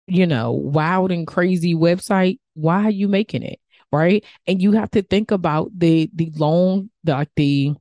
you 0.07 0.27
know, 0.27 0.51
wild 0.51 1.11
and 1.11 1.27
crazy 1.27 1.75
website, 1.75 2.39
why 2.55 2.85
are 2.85 2.91
you 2.91 3.07
making 3.07 3.43
it? 3.43 3.59
Right. 3.91 4.23
And 4.47 4.61
you 4.61 4.73
have 4.73 4.91
to 4.91 5.01
think 5.03 5.31
about 5.31 5.71
the 5.77 6.09
the 6.13 6.31
long 6.37 6.91
the 7.03 7.13
like 7.13 7.29
the 7.35 7.73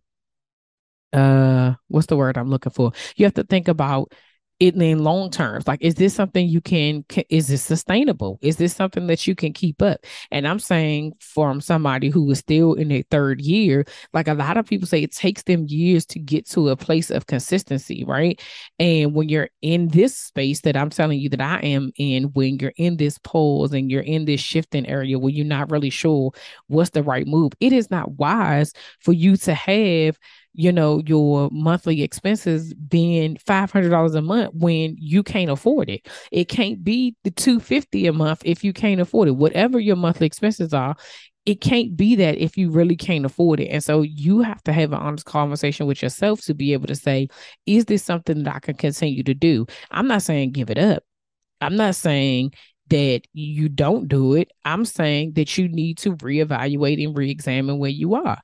uh 1.12 1.74
what's 1.88 2.06
the 2.06 2.16
word 2.16 2.36
I'm 2.36 2.50
looking 2.50 2.72
for? 2.72 2.92
You 3.16 3.24
have 3.26 3.34
to 3.34 3.44
think 3.44 3.68
about 3.68 4.12
it 4.60 4.74
in 4.74 5.04
long 5.04 5.30
terms 5.30 5.66
like 5.68 5.80
is 5.82 5.94
this 5.94 6.14
something 6.14 6.48
you 6.48 6.60
can, 6.60 7.04
can, 7.04 7.24
is 7.30 7.48
this 7.48 7.62
sustainable? 7.62 8.38
Is 8.42 8.56
this 8.56 8.74
something 8.74 9.06
that 9.06 9.26
you 9.26 9.34
can 9.34 9.52
keep 9.52 9.80
up? 9.82 10.04
And 10.30 10.46
i'm 10.46 10.58
saying 10.58 11.14
from 11.20 11.60
somebody 11.60 12.08
who 12.08 12.30
is 12.30 12.38
still 12.38 12.74
in 12.74 12.88
their 12.88 13.04
third 13.10 13.40
year 13.40 13.84
like 14.12 14.28
a 14.28 14.34
lot 14.34 14.56
of 14.56 14.66
people 14.66 14.88
say 14.88 15.02
it 15.02 15.14
takes 15.14 15.42
them 15.42 15.66
years 15.68 16.04
to 16.06 16.18
get 16.18 16.48
to 16.50 16.68
a 16.68 16.76
place 16.76 17.10
of 17.10 17.26
consistency 17.26 18.04
right? 18.04 18.40
And 18.78 19.14
when 19.14 19.28
you're 19.28 19.50
in 19.62 19.88
this 19.88 20.16
space 20.16 20.60
that 20.62 20.76
i'm 20.76 20.90
telling 20.90 21.18
you 21.18 21.28
that 21.28 21.40
i 21.40 21.58
am 21.60 21.92
in 21.96 22.24
when 22.34 22.58
you're 22.58 22.72
in 22.76 22.96
this 22.96 23.18
pause 23.18 23.72
and 23.72 23.90
you're 23.90 24.02
in 24.02 24.24
this 24.24 24.40
shifting 24.40 24.86
area 24.86 25.18
where 25.18 25.32
you're 25.32 25.44
not 25.44 25.70
really 25.70 25.90
sure 25.90 26.32
what's 26.66 26.90
the 26.90 27.02
right 27.02 27.26
move 27.26 27.52
it 27.60 27.72
is 27.72 27.90
not 27.90 28.12
wise 28.12 28.72
for 29.00 29.12
you 29.12 29.36
to 29.36 29.54
have 29.54 30.18
you 30.58 30.72
know 30.72 31.00
your 31.06 31.48
monthly 31.52 32.02
expenses 32.02 32.74
being 32.74 33.36
$500 33.36 34.14
a 34.16 34.20
month 34.20 34.54
when 34.54 34.96
you 34.98 35.22
can't 35.22 35.52
afford 35.52 35.88
it. 35.88 36.08
It 36.32 36.46
can't 36.46 36.82
be 36.82 37.14
the 37.22 37.30
250 37.30 38.08
a 38.08 38.12
month 38.12 38.42
if 38.44 38.64
you 38.64 38.72
can't 38.72 39.00
afford 39.00 39.28
it. 39.28 39.36
Whatever 39.36 39.78
your 39.78 39.94
monthly 39.94 40.26
expenses 40.26 40.74
are 40.74 40.96
it 41.46 41.62
can't 41.62 41.96
be 41.96 42.14
that 42.16 42.36
if 42.36 42.58
you 42.58 42.70
really 42.70 42.96
can't 42.96 43.24
afford 43.24 43.58
it. 43.60 43.68
And 43.68 43.82
so 43.82 44.02
you 44.02 44.40
have 44.40 44.62
to 44.64 44.72
have 44.72 44.92
an 44.92 44.98
honest 44.98 45.24
conversation 45.24 45.86
with 45.86 46.02
yourself 46.02 46.42
to 46.42 46.52
be 46.52 46.74
able 46.74 46.88
to 46.88 46.94
say 46.94 47.28
is 47.64 47.86
this 47.86 48.04
something 48.04 48.42
that 48.42 48.56
i 48.56 48.58
can 48.58 48.74
continue 48.74 49.22
to 49.22 49.34
do? 49.34 49.64
I'm 49.92 50.08
not 50.08 50.22
saying 50.22 50.50
give 50.50 50.70
it 50.70 50.78
up. 50.78 51.04
I'm 51.60 51.76
not 51.76 51.94
saying 51.94 52.52
that 52.88 53.22
you 53.32 53.68
don't 53.68 54.08
do 54.08 54.34
it. 54.34 54.50
I'm 54.64 54.84
saying 54.84 55.34
that 55.34 55.56
you 55.56 55.68
need 55.68 55.98
to 55.98 56.16
reevaluate 56.16 57.02
and 57.02 57.16
re-examine 57.16 57.78
where 57.78 57.90
you 57.90 58.16
are 58.16 58.40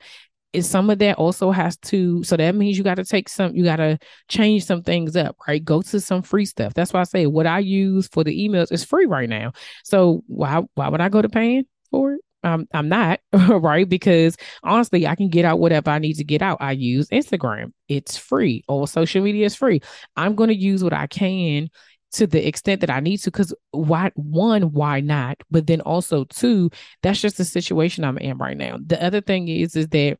is 0.54 0.68
some 0.68 0.90
of 0.90 0.98
that 0.98 1.16
also 1.16 1.50
has 1.50 1.76
to 1.78 2.22
so 2.24 2.36
that 2.36 2.54
means 2.54 2.78
you 2.78 2.84
got 2.84 2.96
to 2.96 3.04
take 3.04 3.28
some 3.28 3.54
you 3.54 3.64
got 3.64 3.76
to 3.76 3.98
change 4.28 4.64
some 4.64 4.82
things 4.82 5.16
up 5.16 5.36
right 5.48 5.64
go 5.64 5.82
to 5.82 6.00
some 6.00 6.22
free 6.22 6.44
stuff 6.44 6.72
that's 6.74 6.92
why 6.92 7.00
i 7.00 7.04
say 7.04 7.26
what 7.26 7.46
i 7.46 7.58
use 7.58 8.08
for 8.08 8.24
the 8.24 8.48
emails 8.48 8.72
is 8.72 8.84
free 8.84 9.06
right 9.06 9.28
now 9.28 9.52
so 9.82 10.22
why 10.26 10.62
why 10.74 10.88
would 10.88 11.00
i 11.00 11.08
go 11.08 11.20
to 11.20 11.28
paying 11.28 11.64
for 11.90 12.14
it 12.14 12.20
um, 12.44 12.68
I'm 12.74 12.88
not 12.88 13.20
right 13.32 13.88
because 13.88 14.36
honestly, 14.62 15.06
I 15.06 15.14
can 15.14 15.28
get 15.28 15.46
out 15.46 15.58
whatever 15.58 15.90
I 15.90 15.98
need 15.98 16.18
to 16.18 16.24
get 16.24 16.42
out. 16.42 16.58
I 16.60 16.72
use 16.72 17.08
Instagram; 17.08 17.72
it's 17.88 18.16
free. 18.16 18.62
All 18.68 18.86
social 18.86 19.22
media 19.22 19.46
is 19.46 19.56
free. 19.56 19.80
I'm 20.14 20.34
going 20.34 20.48
to 20.50 20.54
use 20.54 20.84
what 20.84 20.92
I 20.92 21.06
can 21.06 21.70
to 22.12 22.26
the 22.26 22.46
extent 22.46 22.82
that 22.82 22.90
I 22.90 23.00
need 23.00 23.16
to. 23.18 23.30
Because 23.30 23.54
why? 23.70 24.10
One, 24.14 24.72
why 24.72 25.00
not? 25.00 25.42
But 25.50 25.66
then 25.66 25.80
also 25.80 26.24
two, 26.24 26.70
that's 27.02 27.20
just 27.20 27.38
the 27.38 27.44
situation 27.46 28.04
I'm 28.04 28.18
in 28.18 28.36
right 28.36 28.56
now. 28.56 28.78
The 28.84 29.02
other 29.02 29.22
thing 29.22 29.48
is, 29.48 29.74
is 29.74 29.88
that 29.88 30.18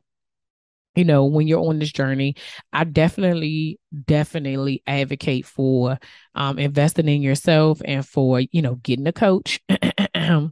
you 0.95 1.05
know, 1.05 1.25
when 1.25 1.47
you're 1.47 1.67
on 1.67 1.79
this 1.79 1.93
journey, 1.93 2.37
I 2.73 2.85
definitely, 2.85 3.79
definitely 4.07 4.83
advocate 4.87 5.47
for 5.47 5.99
um, 6.35 6.59
investing 6.59 7.09
in 7.09 7.23
yourself 7.23 7.81
and 7.85 8.07
for, 8.07 8.41
you 8.41 8.63
know, 8.63 8.77
getting 8.77 9.07
a 9.07 9.13
coach. 9.13 9.61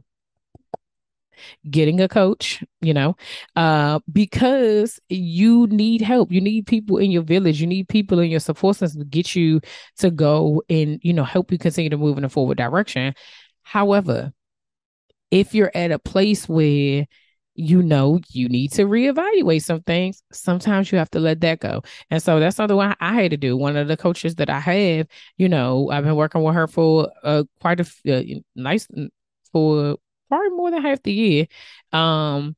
getting 1.69 1.99
a 2.01 2.07
coach, 2.07 2.63
you 2.81 2.93
know, 2.93 3.15
uh, 3.55 3.99
because 4.11 4.99
you 5.09 5.67
need 5.67 6.01
help. 6.01 6.31
You 6.31 6.41
need 6.41 6.67
people 6.67 6.97
in 6.97 7.11
your 7.11 7.23
village. 7.23 7.61
You 7.61 7.67
need 7.67 7.89
people 7.89 8.19
in 8.19 8.29
your 8.29 8.39
support 8.39 8.77
system 8.77 9.01
to 9.01 9.07
get 9.07 9.35
you 9.35 9.61
to 9.97 10.11
go 10.11 10.63
and, 10.69 10.99
you 11.03 11.13
know, 11.13 11.23
help 11.23 11.51
you 11.51 11.57
continue 11.57 11.89
to 11.89 11.97
move 11.97 12.17
in 12.17 12.23
a 12.23 12.29
forward 12.29 12.57
direction. 12.57 13.13
However, 13.63 14.33
if 15.31 15.55
you're 15.55 15.71
at 15.73 15.91
a 15.91 15.99
place 15.99 16.47
where 16.47 17.07
you 17.55 17.83
know 17.83 18.19
you 18.29 18.49
need 18.49 18.71
to 18.73 18.83
reevaluate 18.85 19.63
some 19.63 19.81
things. 19.81 20.23
Sometimes 20.31 20.91
you 20.91 20.97
have 20.97 21.09
to 21.11 21.19
let 21.19 21.41
that 21.41 21.59
go. 21.59 21.83
And 22.09 22.21
so 22.21 22.39
that's 22.39 22.55
something 22.55 22.79
I, 22.79 22.95
I 22.99 23.13
had 23.13 23.31
to 23.31 23.37
do. 23.37 23.55
One 23.57 23.77
of 23.77 23.87
the 23.87 23.97
coaches 23.97 24.35
that 24.35 24.49
i 24.49 24.59
have 24.59 25.07
you 25.37 25.47
know 25.49 25.89
i've 25.91 26.03
been 26.03 26.15
working 26.15 26.43
with 26.43 26.55
her 26.55 26.67
for 26.67 27.11
uh, 27.23 27.43
quite 27.61 27.79
a 27.79 27.83
uh, 28.11 28.39
nice 28.55 28.87
for 29.51 29.97
probably 30.29 30.49
more 30.49 30.71
than 30.71 30.81
half 30.81 31.01
the 31.03 31.13
year. 31.13 31.47
Um 31.91 32.55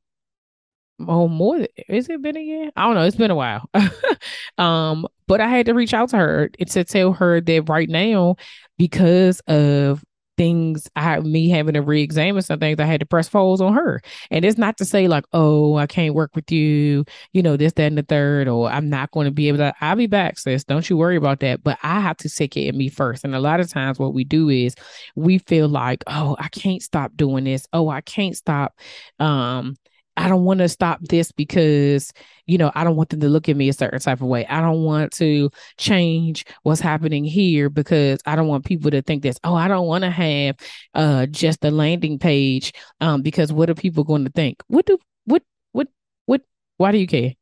oh 1.06 1.28
more 1.28 1.66
is 1.88 2.08
it 2.08 2.22
been 2.22 2.36
a 2.36 2.40
year? 2.40 2.70
I 2.76 2.84
don't 2.86 2.94
know. 2.94 3.02
It's 3.02 3.16
been 3.16 3.30
a 3.30 3.34
while. 3.34 3.68
Um 4.58 5.06
but 5.26 5.40
i 5.40 5.48
had 5.48 5.66
to 5.66 5.74
reach 5.74 5.92
out 5.92 6.08
to 6.10 6.16
her 6.16 6.48
to 6.48 6.84
tell 6.84 7.12
her 7.12 7.40
that 7.40 7.68
right 7.68 7.88
now 7.88 8.36
because 8.78 9.40
of 9.40 10.02
things 10.36 10.88
I 10.96 11.02
have 11.02 11.24
me 11.24 11.48
having 11.48 11.74
to 11.74 11.82
re-examine 11.82 12.42
some 12.42 12.58
things 12.58 12.78
I 12.78 12.84
had 12.84 13.00
to 13.00 13.06
press 13.06 13.28
pause 13.28 13.60
on 13.60 13.74
her. 13.74 14.00
And 14.30 14.44
it's 14.44 14.58
not 14.58 14.76
to 14.78 14.84
say 14.84 15.08
like, 15.08 15.24
oh, 15.32 15.76
I 15.76 15.86
can't 15.86 16.14
work 16.14 16.34
with 16.34 16.50
you, 16.52 17.04
you 17.32 17.42
know, 17.42 17.56
this, 17.56 17.72
that, 17.74 17.86
and 17.86 17.98
the 17.98 18.02
third, 18.02 18.48
or 18.48 18.68
I'm 18.68 18.88
not 18.88 19.10
going 19.10 19.26
to 19.26 19.30
be 19.30 19.48
able 19.48 19.58
to 19.58 19.74
I'll 19.80 19.96
be 19.96 20.06
back, 20.06 20.38
sis. 20.38 20.64
Don't 20.64 20.88
you 20.88 20.96
worry 20.96 21.16
about 21.16 21.40
that. 21.40 21.62
But 21.62 21.78
I 21.82 22.00
have 22.00 22.16
to 22.18 22.28
take 22.28 22.56
it 22.56 22.68
of 22.68 22.74
me 22.74 22.88
first. 22.88 23.24
And 23.24 23.34
a 23.34 23.40
lot 23.40 23.60
of 23.60 23.70
times 23.70 23.98
what 23.98 24.14
we 24.14 24.24
do 24.24 24.48
is 24.48 24.74
we 25.14 25.38
feel 25.38 25.68
like, 25.68 26.04
oh, 26.06 26.36
I 26.38 26.48
can't 26.48 26.82
stop 26.82 27.16
doing 27.16 27.44
this. 27.44 27.66
Oh, 27.72 27.88
I 27.88 28.00
can't 28.00 28.36
stop 28.36 28.78
um 29.18 29.76
I 30.16 30.28
don't 30.28 30.44
want 30.44 30.60
to 30.60 30.68
stop 30.68 31.00
this 31.02 31.30
because, 31.32 32.12
you 32.46 32.58
know, 32.58 32.72
I 32.74 32.84
don't 32.84 32.96
want 32.96 33.10
them 33.10 33.20
to 33.20 33.28
look 33.28 33.48
at 33.48 33.56
me 33.56 33.68
a 33.68 33.72
certain 33.72 34.00
type 34.00 34.20
of 34.20 34.26
way. 34.28 34.46
I 34.46 34.60
don't 34.60 34.82
want 34.82 35.12
to 35.14 35.50
change 35.78 36.44
what's 36.62 36.80
happening 36.80 37.24
here 37.24 37.68
because 37.68 38.20
I 38.26 38.36
don't 38.36 38.48
want 38.48 38.64
people 38.64 38.90
to 38.90 39.02
think 39.02 39.22
this, 39.22 39.38
oh, 39.44 39.54
I 39.54 39.68
don't 39.68 39.86
want 39.86 40.04
to 40.04 40.10
have 40.10 40.56
uh 40.94 41.26
just 41.26 41.64
a 41.64 41.70
landing 41.70 42.18
page 42.18 42.72
um 43.00 43.22
because 43.22 43.52
what 43.52 43.70
are 43.70 43.74
people 43.74 44.04
going 44.04 44.24
to 44.24 44.30
think? 44.30 44.62
What 44.68 44.86
do 44.86 44.98
what 45.24 45.42
what 45.72 45.88
what 46.24 46.42
why 46.78 46.92
do 46.92 46.98
you 46.98 47.06
care? 47.06 47.34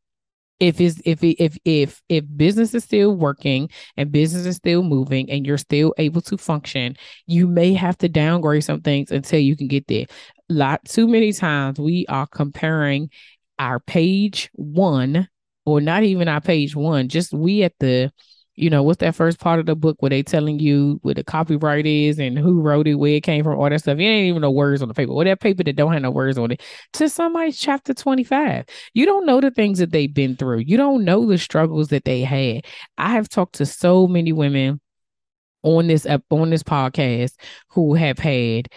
if 0.61 0.81
it's 0.81 1.01
if 1.05 1.19
if 1.23 1.59
if 1.65 2.01
if 2.09 2.25
business 2.37 2.75
is 2.75 2.85
still 2.85 3.15
working 3.17 3.69
and 3.97 4.13
business 4.13 4.47
is 4.47 4.57
still 4.57 4.83
moving 4.83 5.29
and 5.31 5.45
you're 5.45 5.59
still 5.59 5.93
able 5.99 6.21
to 6.21 6.39
function 6.39 6.97
you 7.27 7.47
may 7.47 7.75
have 7.75 7.99
to 7.99 8.09
downgrade 8.09 8.63
some 8.63 8.81
things 8.81 9.11
until 9.11 9.41
you 9.41 9.57
can 9.57 9.67
get 9.67 9.87
there 9.89 10.07
lot 10.49 10.85
too 10.85 11.09
many 11.09 11.33
times 11.33 11.79
we 11.79 12.07
are 12.09 12.27
comparing 12.27 13.11
our 13.59 13.81
page 13.81 14.51
one 14.53 15.29
or 15.65 15.81
not 15.81 16.03
even 16.03 16.29
our 16.29 16.41
page 16.41 16.77
one 16.77 17.09
just 17.09 17.33
we 17.33 17.63
at 17.63 17.73
the 17.81 18.11
you 18.57 18.71
know, 18.71 18.83
what's 18.83 18.99
that 18.99 19.15
first 19.15 19.41
part 19.41 19.59
of 19.59 19.67
the 19.67 19.75
book 19.75 20.01
where 20.01 20.11
they 20.11 20.23
telling 20.23 20.61
you 20.61 21.01
what 21.03 21.17
the 21.17 21.25
copyright 21.25 21.87
is 21.87 22.19
and 22.19 22.39
who 22.39 22.61
wrote 22.61 22.87
it, 22.87 22.95
where 22.95 23.15
it 23.15 23.23
came 23.23 23.43
from, 23.43 23.59
all 23.59 23.69
that 23.69 23.81
stuff. 23.81 23.99
You 23.99 24.07
ain't 24.07 24.29
even 24.29 24.43
know 24.43 24.51
words 24.51 24.81
on 24.81 24.89
the 24.89 24.95
paper. 24.95 25.13
Or 25.13 25.25
that 25.25 25.41
paper 25.41 25.65
that 25.65 25.77
don't 25.77 25.93
have 25.93 26.03
no 26.03 26.11
words 26.11 26.39
on 26.39 26.53
it. 26.53 26.63
To 26.95 27.09
somebody's 27.09 27.59
chapter 27.59 27.93
25. 27.95 28.67
You 28.95 29.07
don't 29.07 29.27
know 29.27 29.41
the 29.41 29.51
things 29.51 29.79
that 29.79 29.91
they've 29.91 30.13
been 30.13 30.37
through. 30.37 30.59
You 30.59 30.77
don't 30.77 31.05
know 31.05 31.27
the 31.27 31.39
struggles 31.39 31.89
that 31.89 32.05
they 32.05 32.23
had. 32.23 32.65
I 32.97 33.11
have 33.11 33.29
talked 33.29 33.57
to 33.57 33.67
so 33.67 34.07
many 34.07 34.33
women 34.33 34.81
on 35.63 35.89
this 35.89 36.07
uh, 36.07 36.19
on 36.31 36.51
this 36.51 36.63
podcast 36.63 37.33
who 37.71 37.95
have 37.95 38.19
had 38.19 38.69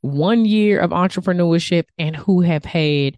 one 0.00 0.44
year 0.44 0.80
of 0.80 0.90
entrepreneurship 0.90 1.84
and 1.98 2.14
who 2.16 2.40
have 2.40 2.64
had 2.64 3.16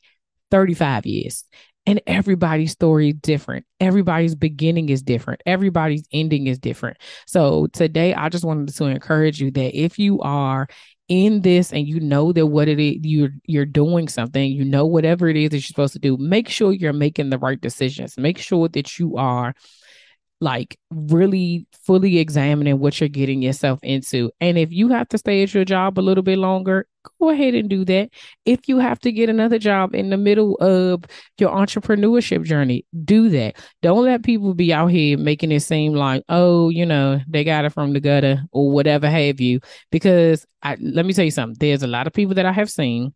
35 0.51 1.07
years 1.07 1.45
And 1.87 2.01
everybody's 2.07 2.73
story 2.73 3.09
is 3.11 3.14
different. 3.14 3.64
Everybody's 3.81 4.35
beginning 4.35 4.90
is 4.90 5.03
different. 5.03 5.43
Everybody's 5.47 6.07
ending 6.12 6.47
is 6.47 6.59
different. 6.59 6.99
So 7.27 7.66
today, 7.73 8.14
I 8.14 8.29
just 8.29 8.45
wanted 8.45 8.75
to 8.75 8.85
encourage 8.85 9.40
you 9.40 9.51
that 9.53 9.79
if 9.79 9.99
you 9.99 10.21
are 10.21 10.69
in 11.09 11.40
this 11.40 11.73
and 11.73 11.88
you 11.88 11.99
know 11.99 12.33
that 12.33 12.47
what 12.47 12.69
it 12.69 12.79
is 12.79 12.99
you're 13.03 13.31
you're 13.45 13.66
doing 13.66 14.07
something 14.07 14.53
you 14.53 14.64
know 14.64 14.87
whatever 14.87 15.29
it 15.29 15.37
is 15.37 15.51
that 15.51 15.57
you're 15.57 15.62
supposed 15.62 15.93
to 15.93 15.99
do 15.99 16.16
make 16.16 16.49
sure 16.49 16.73
you're 16.73 16.93
making 16.93 17.31
the 17.31 17.38
right 17.38 17.61
decisions 17.61 18.16
make 18.16 18.38
sure 18.38 18.69
that 18.69 18.97
you 18.97 19.16
are 19.16 19.53
like 20.40 20.79
really 20.90 21.66
fully 21.85 22.18
examining 22.18 22.79
what 22.79 22.98
you're 22.98 23.09
getting 23.09 23.42
yourself 23.42 23.79
into. 23.83 24.31
And 24.40 24.57
if 24.57 24.72
you 24.72 24.88
have 24.88 25.09
to 25.09 25.18
stay 25.18 25.42
at 25.42 25.53
your 25.53 25.64
job 25.64 25.98
a 25.98 26.00
little 26.00 26.22
bit 26.22 26.38
longer, 26.38 26.87
go 27.20 27.29
ahead 27.29 27.55
and 27.55 27.68
do 27.68 27.85
that. 27.85 28.11
If 28.46 28.66
you 28.66 28.79
have 28.79 28.98
to 29.00 29.12
get 29.12 29.29
another 29.29 29.59
job 29.59 29.94
in 29.94 30.11
the 30.11 30.16
middle 30.16 30.55
of 30.57 31.05
your 31.38 31.50
entrepreneurship 31.50 32.44
journey, 32.44 32.87
do 33.05 33.29
that. 33.31 33.57
Don't 33.83 34.05
let 34.05 34.22
people 34.22 34.55
be 34.55 34.72
out 34.72 34.88
here 34.88 35.18
making 35.18 35.53
it 35.53 35.61
seem 35.61 35.94
like, 35.94 36.24
oh, 36.29 36.70
you 36.70 36.87
know, 36.87 37.20
they 37.29 37.44
got 37.44 37.66
it 37.66 37.72
from 37.72 37.92
the 37.92 38.00
gutter 38.00 38.42
or 38.50 38.70
whatever 38.70 39.11
have 39.11 39.40
you. 39.40 39.61
Because 39.90 40.46
I, 40.62 40.76
let 40.81 41.05
me 41.05 41.12
tell 41.12 41.24
you 41.24 41.31
something, 41.31 41.57
there's 41.61 41.83
a 41.83 41.87
lot 41.87 42.07
of 42.07 42.14
people 42.14 42.35
that 42.37 42.46
I 42.46 42.53
have 42.53 42.70
seen 42.70 43.14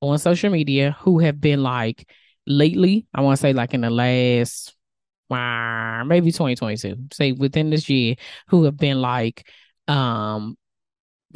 on 0.00 0.18
social 0.18 0.50
media 0.50 0.96
who 1.00 1.20
have 1.20 1.40
been 1.40 1.62
like, 1.62 2.08
lately, 2.46 3.06
I 3.14 3.20
want 3.20 3.36
to 3.36 3.40
say 3.40 3.52
like 3.52 3.74
in 3.74 3.82
the 3.82 3.90
last 3.90 4.74
maybe 6.04 6.32
2022, 6.32 6.96
say 7.12 7.32
within 7.32 7.70
this 7.70 7.88
year, 7.88 8.16
who 8.48 8.64
have 8.64 8.76
been 8.76 9.00
like 9.00 9.48
um 9.88 10.56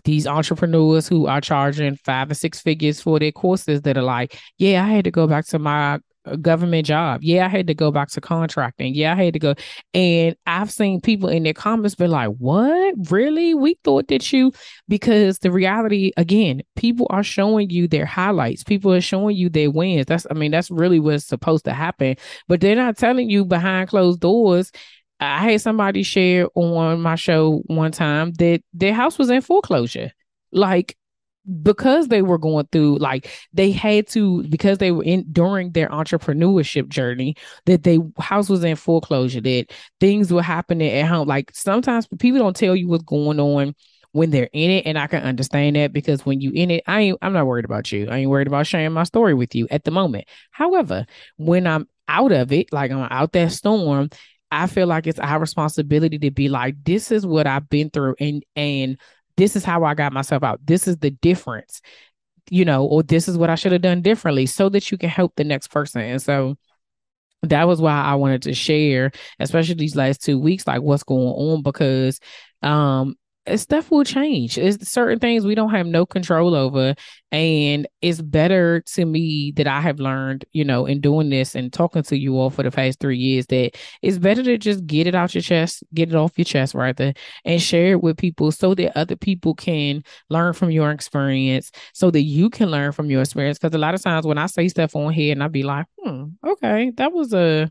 these 0.05 0.27
entrepreneurs 0.27 1.09
who 1.09 1.27
are 1.27 1.41
charging 1.41 1.97
five 1.97 2.31
or 2.31 2.35
six 2.35 2.61
figures 2.61 3.01
for 3.01 3.19
their 3.19 3.33
courses 3.33 3.83
that 3.83 3.97
are 3.97 4.03
like, 4.03 4.39
yeah, 4.59 4.85
I 4.85 4.89
had 4.89 5.05
to 5.05 5.11
go 5.11 5.27
back 5.27 5.47
to 5.47 5.59
my 5.59 6.01
government 6.41 6.87
job. 6.87 7.23
Yeah, 7.23 7.47
I 7.47 7.49
had 7.49 7.67
to 7.69 7.75
go 7.75 7.91
back 7.91 8.09
to 8.11 8.21
contracting. 8.21 8.95
Yeah, 8.95 9.13
I 9.13 9.25
had 9.25 9.33
to 9.35 9.39
go. 9.39 9.55
And 9.95 10.37
I've 10.47 10.71
seen 10.71 11.01
people 11.01 11.29
in 11.29 11.43
their 11.43 11.55
comments 11.55 11.95
be 11.95 12.07
like, 12.07 12.31
What? 12.39 12.95
Really? 13.11 13.55
We 13.55 13.79
thought 13.85 14.09
that 14.09 14.33
you, 14.33 14.53
because 14.89 15.39
the 15.39 15.51
reality, 15.51 16.13
again, 16.17 16.63
people 16.75 17.07
are 17.11 17.23
showing 17.23 17.71
you 17.71 17.89
their 17.89 18.07
highlights. 18.07 18.65
People 18.65 18.93
are 18.93 19.01
showing 19.01 19.37
you 19.37 19.49
their 19.49 19.71
wins. 19.71 20.07
That's, 20.07 20.27
I 20.31 20.35
mean, 20.35 20.51
that's 20.51 20.71
really 20.71 21.01
what's 21.01 21.25
supposed 21.25 21.65
to 21.67 21.73
happen. 21.73 22.17
But 22.49 22.61
they're 22.61 22.77
not 22.77 22.99
telling 22.99 23.31
you 23.31 23.45
behind 23.45 23.89
closed 23.89 24.21
doors. 24.21 24.73
I 25.21 25.51
had 25.51 25.61
somebody 25.61 26.03
share 26.03 26.49
on 26.55 27.01
my 27.01 27.15
show 27.15 27.63
one 27.67 27.93
time 27.93 28.33
that 28.35 28.63
their 28.75 28.93
house 28.93 29.19
was 29.19 29.31
in 29.31 29.41
foreclosure. 29.41 30.13
Like 30.53 30.97
because 31.63 32.09
they 32.09 32.23
were 32.23 32.39
going 32.39 32.67
through 32.73 32.99
like 32.99 33.31
they 33.53 33.71
had 33.71 34.07
to 34.09 34.43
because 34.45 34.79
they 34.79 34.91
were 34.91 35.05
in 35.05 35.25
during 35.33 35.71
their 35.73 35.89
entrepreneurship 35.89 36.89
journey 36.89 37.37
that 37.67 37.85
they 37.85 37.99
house 38.19 38.49
was 38.49 38.65
in 38.65 38.77
foreclosure 38.77 39.41
that 39.41 39.67
things 40.01 40.33
were 40.33 40.43
happening 40.43 40.91
at 40.91 41.07
home. 41.07 41.29
Like 41.29 41.53
sometimes 41.55 42.09
people 42.19 42.41
don't 42.41 42.57
tell 42.57 42.75
you 42.75 42.89
what's 42.89 43.05
going 43.05 43.39
on 43.39 43.75
when 44.13 44.31
they're 44.31 44.49
in 44.53 44.71
it 44.71 44.87
and 44.87 44.99
I 44.99 45.07
can 45.07 45.23
understand 45.23 45.77
that 45.77 45.93
because 45.93 46.25
when 46.27 46.41
you 46.41 46.51
in 46.53 46.71
it 46.71 46.83
I 46.87 47.01
ain't 47.01 47.19
I'm 47.23 47.33
not 47.33 47.47
worried 47.47 47.65
about 47.65 47.93
you. 47.93 48.09
I 48.09 48.19
ain't 48.19 48.31
worried 48.31 48.49
about 48.49 48.67
sharing 48.67 48.93
my 48.93 49.05
story 49.05 49.35
with 49.35 49.55
you 49.55 49.69
at 49.71 49.85
the 49.85 49.91
moment. 49.91 50.25
However 50.51 51.07
when 51.37 51.67
I'm 51.67 51.89
out 52.09 52.33
of 52.33 52.53
it 52.53 52.73
like 52.73 52.91
I'm 52.91 53.07
out 53.11 53.33
that 53.33 53.53
storm 53.53 54.11
I 54.51 54.69
feel 54.69 54.87
like 54.87 55.07
it's 55.07 55.19
our 55.19 55.41
responsibility 55.41 56.19
to 56.21 56.31
be 56.31 56.49
like 56.49 56.77
this 56.85 57.11
is 57.11 57.27
what 57.27 57.47
I've 57.47 57.69
been 57.69 57.91
through 57.91 58.15
and 58.21 58.45
and 58.55 58.99
this 59.37 59.57
is 59.57 59.65
how 59.65 59.85
I 59.85 59.95
got 59.95 60.13
myself 60.13 60.43
out. 60.43 60.61
This 60.65 60.89
is 60.89 60.99
the 60.99 61.11
difference, 61.11 61.81
you 62.51 62.65
know, 62.65 62.85
or 62.87 63.03
this 63.03 63.29
is 63.29 63.37
what 63.37 63.51
I 63.51 63.55
should 63.55 63.73
have 63.73 63.83
done 63.83 64.03
differently 64.03 64.47
so 64.47 64.69
that 64.71 64.91
you 64.91 64.99
can 64.99 65.11
help 65.11 65.35
the 65.37 65.45
next 65.45 65.69
person. 65.69 66.01
And 66.03 66.23
so 66.23 66.57
that 67.43 67.69
was 67.69 67.81
why 67.81 68.01
I 68.01 68.15
wanted 68.15 68.43
to 68.43 68.55
share, 68.55 69.13
especially 69.39 69.75
these 69.75 69.97
last 69.97 70.23
two 70.23 70.39
weeks, 70.39 70.67
like 70.67 70.83
what's 70.83 71.05
going 71.05 71.29
on 71.29 71.63
because 71.63 72.21
um 72.63 73.17
stuff 73.55 73.91
will 73.91 74.05
change. 74.05 74.59
It's 74.59 74.91
certain 74.91 75.19
things 75.19 75.47
we 75.47 75.55
don't 75.55 75.71
have 75.71 75.87
no 75.87 76.05
control 76.05 76.55
over. 76.55 76.95
And 77.33 77.87
it's 78.01 78.21
better 78.21 78.81
to 78.95 79.05
me 79.05 79.53
that 79.57 79.67
I 79.67 79.81
have 79.81 80.01
learned, 80.01 80.45
you 80.53 80.65
know, 80.65 80.87
in 80.87 81.01
doing 81.01 81.29
this 81.29 81.55
and 81.55 81.73
talking 81.73 82.03
to 82.05 82.17
you 82.17 82.39
all 82.39 82.51
for 82.51 82.63
the 82.63 82.71
past 82.71 82.99
three 83.01 83.19
years 83.19 83.47
that 83.47 83.77
it's 84.03 84.19
better 84.19 84.43
to 84.43 84.59
just 84.59 84.87
get 84.87 85.07
it 85.07 85.15
out 85.15 85.35
your 85.35 85.43
chest, 85.43 85.85
get 85.93 86.09
it 86.09 86.15
off 86.15 86.39
your 86.39 86.45
chest 86.45 86.75
rather, 86.75 87.13
and 87.45 87.61
share 87.61 87.93
it 87.93 88.03
with 88.03 88.17
people 88.17 88.53
so 88.53 88.75
that 88.75 88.97
other 88.97 89.17
people 89.17 89.55
can 89.55 90.03
learn 90.31 90.53
from 90.53 90.71
your 90.71 90.91
experience, 90.91 91.71
so 91.93 92.11
that 92.11 92.23
you 92.23 92.49
can 92.49 92.71
learn 92.71 92.93
from 92.93 93.11
your 93.11 93.23
experience. 93.23 93.59
Because 93.59 93.75
a 93.75 93.79
lot 93.79 93.95
of 93.95 94.03
times 94.03 94.27
when 94.27 94.39
I 94.39 94.47
say 94.47 94.69
stuff 94.69 94.97
on 94.97 95.13
here 95.13 95.33
and 95.33 95.43
I 95.43 95.49
be 95.49 95.63
like, 95.63 95.87
hmm, 95.99 96.27
okay, 96.47 96.91
that 96.97 97.13
was 97.13 97.33
a 97.35 97.71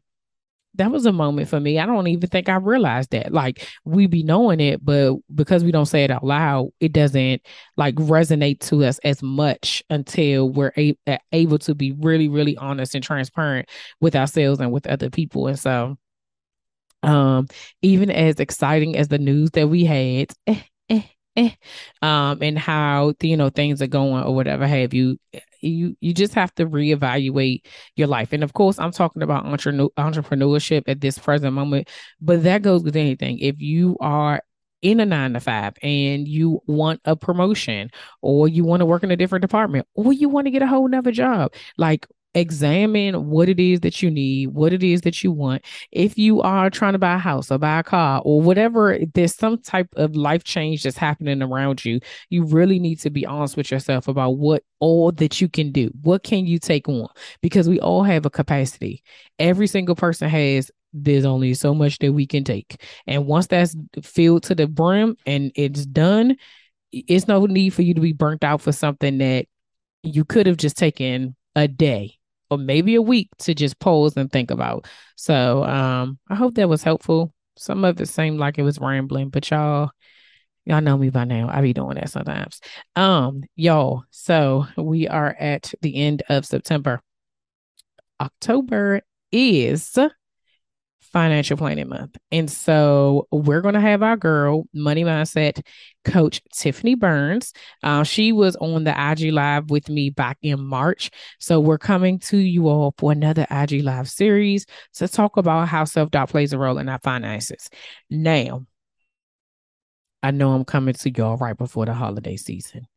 that 0.78 0.92
was 0.92 1.06
a 1.06 1.12
moment 1.12 1.50
for 1.50 1.60
me. 1.60 1.80
I 1.80 1.86
don't 1.86 2.08
even 2.08 2.30
think 2.30 2.50
I 2.50 2.56
realized 2.56 3.12
that. 3.12 3.32
Like 3.32 3.68
we 3.86 4.08
be 4.08 4.24
knowing 4.24 4.60
it, 4.60 4.84
but 4.84 5.16
because 5.34 5.64
we 5.64 5.72
don't 5.72 5.86
say 5.86 6.04
it 6.04 6.12
out 6.12 6.24
loud, 6.24 6.70
it 6.80 6.92
doesn't 6.92 7.42
like 7.78 7.96
resonate 7.96 8.60
to 8.62 8.84
us 8.84 9.00
as 9.04 9.22
much 9.24 9.84
until 9.90 10.50
we're 10.50 10.74
a- 10.78 10.98
able 11.32 11.60
to 11.60 11.76
be 11.76 11.92
really, 11.94 12.30
really 12.30 12.58
honest 12.58 12.96
and 12.96 13.04
transparent 13.04 13.70
with 14.02 14.16
ourselves 14.16 14.60
and 14.60 14.72
with 14.72 14.88
other 14.88 15.10
people. 15.10 15.48
And 15.48 15.60
so, 15.60 15.98
um, 17.04 17.48
even 17.82 18.10
as 18.10 18.40
exciting 18.40 18.98
as 18.98 19.08
the 19.08 19.20
news 19.20 19.52
that 19.52 19.68
we 19.68 19.86
had, 19.86 20.32
eh, 20.48 20.62
eh, 20.90 21.04
eh, 21.36 21.52
um, 22.02 22.40
and 22.42 22.58
how 22.58 23.14
you 23.22 23.38
know 23.38 23.50
things 23.50 23.82
are 23.82 23.88
going 23.88 24.24
or 24.24 24.34
whatever 24.34 24.66
have 24.68 24.94
you 24.94 25.18
you 25.66 25.96
you 26.02 26.14
just 26.14 26.34
have 26.34 26.54
to 26.56 26.66
reevaluate 26.66 27.66
your 27.96 28.08
life. 28.08 28.34
And 28.34 28.44
of 28.44 28.54
course 28.54 28.80
i'm 28.80 28.92
talking 28.92 29.22
about 29.22 29.46
entre- 29.46 29.90
entrepreneurship 29.98 30.84
at 30.88 31.02
this 31.02 31.18
present 31.18 31.54
moment 31.54 31.90
but 32.22 32.44
that 32.44 32.62
goes 32.62 32.84
with 32.84 32.96
anything. 32.96 33.40
If 33.40 33.60
you 33.60 33.98
are 34.00 34.42
in 34.82 35.00
a 35.00 35.06
nine 35.06 35.34
to 35.34 35.40
five 35.40 35.74
and 35.82 36.28
you 36.28 36.62
want 36.68 37.02
a 37.06 37.16
promotion 37.16 37.90
or 38.22 38.48
you 38.48 38.64
want 38.64 38.82
to 38.82 38.86
work 38.86 39.04
in 39.04 39.12
a 39.12 39.16
different 39.18 39.42
department 39.42 39.88
or 39.96 40.14
you 40.14 40.30
want 40.30 40.46
to 40.46 40.52
get 40.52 40.62
a 40.62 40.68
whole 40.68 40.88
nother 40.88 41.12
job 41.12 41.52
like 41.78 42.06
examine 42.36 43.30
what 43.30 43.48
it 43.48 43.60
is 43.60 43.80
that 43.80 44.04
you 44.04 44.12
need, 44.12 44.50
what 44.50 44.74
it 44.74 44.84
is 44.84 45.02
that 45.02 45.24
you 45.24 45.32
want. 45.32 45.64
If 45.92 46.18
you 46.18 46.42
are 46.42 46.70
trying 46.70 46.94
to 46.94 47.00
buy 47.00 47.16
a 47.16 47.20
house 47.20 47.50
or 47.50 47.58
buy 47.58 47.80
a 47.80 47.84
car 47.84 48.22
or 48.24 48.42
whatever, 48.42 49.00
there's 49.14 49.34
some 49.34 49.62
type 49.62 49.88
of 49.96 50.16
life 50.16 50.44
change 50.44 50.84
that's 50.84 50.98
happening 50.98 51.42
around 51.42 51.84
you. 51.86 52.02
You 52.30 52.44
really 52.46 52.78
need 52.78 53.00
to 53.00 53.10
be 53.10 53.26
honest 53.26 53.56
with 53.56 53.72
yourself 53.72 54.10
about 54.10 54.32
what 54.32 54.64
all 54.80 55.12
that 55.14 55.40
you 55.40 55.48
can 55.48 55.72
do. 55.72 55.90
What 56.02 56.24
can 56.24 56.46
you 56.46 56.60
take 56.60 56.90
on? 56.90 57.08
Because 57.42 57.70
we 57.70 57.80
all 57.80 58.04
have 58.04 58.26
a 58.26 58.30
capacity. 58.30 59.02
Every 59.40 59.68
single 59.68 59.96
person 59.96 60.30
has 60.30 60.70
there's 60.98 61.26
only 61.26 61.54
so 61.54 61.74
much 61.74 62.00
that 62.00 62.14
we 62.14 62.26
can 62.26 62.46
take. 62.46 62.82
And 63.06 63.26
once 63.26 63.48
that's 63.48 63.76
filled 64.02 64.44
to 64.44 64.56
the 64.56 64.66
brim 64.66 65.18
and 65.26 65.52
it's 65.56 65.86
done, 65.86 66.38
it's 66.94 67.28
no 67.28 67.46
need 67.46 67.72
for 67.72 67.82
you 67.82 67.94
to 67.94 68.02
be 68.02 68.14
burnt 68.14 68.46
out 68.46 68.62
for 68.62 68.72
something 68.72 69.18
that 69.18 69.48
you 70.04 70.24
could 70.24 70.48
have 70.48 70.56
just 70.56 70.78
taken 70.78 71.36
a 71.56 71.68
day 71.68 72.15
or 72.50 72.58
maybe 72.58 72.96
a 72.96 73.02
week 73.02 73.30
to 73.40 73.54
just 73.54 73.80
pause 73.80 74.18
and 74.18 74.32
think 74.32 74.52
about. 74.52 74.88
So 75.16 75.64
um 75.64 76.20
I 76.30 76.36
hope 76.36 76.56
that 76.56 76.70
was 76.70 76.84
helpful. 76.84 77.34
Some 77.58 77.86
of 77.86 78.00
it 78.02 78.08
seemed 78.08 78.40
like 78.40 78.58
it 78.58 78.64
was 78.64 78.80
rambling, 78.80 79.30
but 79.30 79.50
y'all 79.50 79.92
y'all 80.66 80.82
know 80.82 80.98
me 80.98 81.10
by 81.10 81.26
now. 81.26 81.50
I 81.50 81.62
be 81.62 81.74
doing 81.74 81.96
that 81.96 82.10
sometimes. 82.10 82.60
Um 82.96 83.44
y'all, 83.56 84.04
so 84.12 84.66
we 84.78 85.08
are 85.08 85.36
at 85.40 85.74
the 85.82 85.96
end 85.96 86.24
of 86.30 86.46
September. 86.46 87.02
October 88.20 89.02
is 89.32 89.98
financial 91.16 91.56
planning 91.56 91.88
month. 91.88 92.18
And 92.30 92.52
so 92.52 93.26
we're 93.32 93.62
going 93.62 93.76
to 93.76 93.80
have 93.80 94.04
our 94.04 94.18
girl, 94.18 94.66
money 94.74 95.06
mindset 95.06 95.66
coach 96.04 96.42
Tiffany 96.54 96.96
Burns. 96.96 97.54
Uh, 97.82 98.04
she 98.04 98.34
was 98.34 98.58
on 98.58 98.84
the 98.84 98.92
IG 98.92 99.32
Live 99.32 99.70
with 99.70 99.88
me 99.88 100.10
back 100.10 100.38
in 100.42 100.62
March. 100.62 101.10
So 101.40 101.62
we're 101.62 101.78
coming 101.78 102.20
to 102.20 102.38
you 102.38 102.68
all 102.68 102.94
for 102.98 103.14
another 103.14 103.48
IG 103.50 103.82
Live 103.82 104.10
series 104.10 104.66
to 104.96 105.08
talk 105.08 105.38
about 105.38 105.70
how 105.70 105.86
self 105.86 106.12
doubt 106.12 106.32
plays 106.32 106.52
a 106.52 106.58
role 106.58 106.80
in 106.80 106.90
our 106.90 107.00
finances. 107.00 107.70
Now, 108.10 108.66
I 110.22 110.32
know 110.32 110.52
I'm 110.52 110.66
coming 110.66 110.96
to 110.96 111.12
y'all 111.12 111.38
right 111.38 111.58
before 111.58 111.86
the 111.86 111.94
holiday 111.94 112.36
season. 112.36 112.88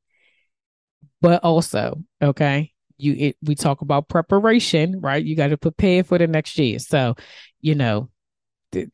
But 1.21 1.45
also, 1.45 2.03
okay, 2.21 2.73
you 2.99 3.15
it, 3.19 3.37
we 3.43 3.55
talk 3.55 3.81
about 3.81 4.09
preparation, 4.09 5.01
right? 5.01 5.25
You 5.25 5.37
got 5.37 5.49
to 5.49 5.57
prepare 5.57 6.05
for 6.05 6.19
the 6.19 6.27
next 6.27 6.59
year. 6.59 6.79
So, 6.79 7.15
you 7.61 7.75
know, 7.75 8.11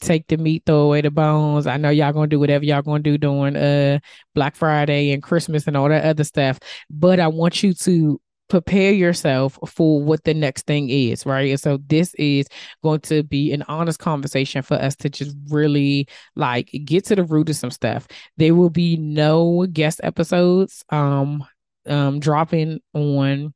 take 0.00 0.28
the 0.28 0.36
meat, 0.36 0.62
throw 0.66 0.80
away 0.80 1.00
the 1.00 1.10
bones. 1.10 1.66
I 1.66 1.76
know 1.76 1.90
y'all 1.90 2.12
gonna 2.12 2.28
do 2.28 2.40
whatever 2.40 2.64
y'all 2.64 2.82
gonna 2.82 3.02
do 3.02 3.18
during 3.18 3.56
uh 3.56 3.98
Black 4.34 4.56
Friday 4.56 5.12
and 5.12 5.22
Christmas 5.22 5.66
and 5.66 5.76
all 5.76 5.88
that 5.88 6.04
other 6.04 6.24
stuff. 6.24 6.58
But 6.90 7.20
I 7.20 7.28
want 7.28 7.62
you 7.62 7.74
to 7.74 8.20
prepare 8.48 8.92
yourself 8.92 9.58
for 9.66 10.02
what 10.02 10.22
the 10.24 10.34
next 10.34 10.66
thing 10.66 10.90
is, 10.90 11.24
right? 11.26 11.50
And 11.50 11.60
so 11.60 11.78
this 11.78 12.14
is 12.14 12.46
going 12.82 13.00
to 13.00 13.22
be 13.22 13.52
an 13.52 13.64
honest 13.68 13.98
conversation 13.98 14.62
for 14.62 14.74
us 14.74 14.94
to 14.96 15.10
just 15.10 15.34
really 15.48 16.06
like 16.36 16.70
get 16.84 17.06
to 17.06 17.16
the 17.16 17.24
root 17.24 17.48
of 17.48 17.56
some 17.56 17.70
stuff. 17.70 18.06
There 18.36 18.54
will 18.54 18.70
be 18.70 18.96
no 18.96 19.66
guest 19.66 20.00
episodes 20.02 20.84
um 20.90 21.44
um 21.86 22.20
dropping 22.20 22.80
on 22.92 23.54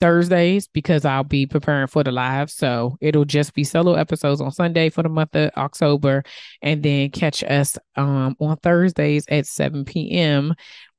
Thursdays 0.00 0.68
because 0.68 1.04
I'll 1.04 1.24
be 1.24 1.46
preparing 1.46 1.86
for 1.86 2.02
the 2.02 2.12
live. 2.12 2.50
So 2.50 2.96
it'll 3.00 3.24
just 3.24 3.54
be 3.54 3.64
solo 3.64 3.94
episodes 3.94 4.40
on 4.40 4.50
Sunday 4.50 4.90
for 4.90 5.02
the 5.02 5.08
month 5.08 5.34
of 5.34 5.50
October. 5.56 6.24
And 6.62 6.82
then 6.82 7.10
catch 7.10 7.42
us 7.44 7.78
um, 7.96 8.36
on 8.40 8.56
Thursdays 8.58 9.24
at 9.28 9.46
7 9.46 9.84
p.m. 9.84 10.54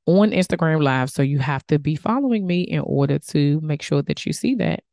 on 0.06 0.32
Instagram 0.32 0.84
Live. 0.84 1.10
So 1.10 1.22
you 1.24 1.40
have 1.40 1.66
to 1.68 1.80
be 1.80 1.96
following 1.96 2.46
me 2.46 2.62
in 2.62 2.82
order 2.82 3.20
to 3.20 3.60
make 3.62 3.82
sure 3.82 4.02
that 4.04 4.26
you 4.26 4.34
see 4.34 4.56
that. 4.56 4.84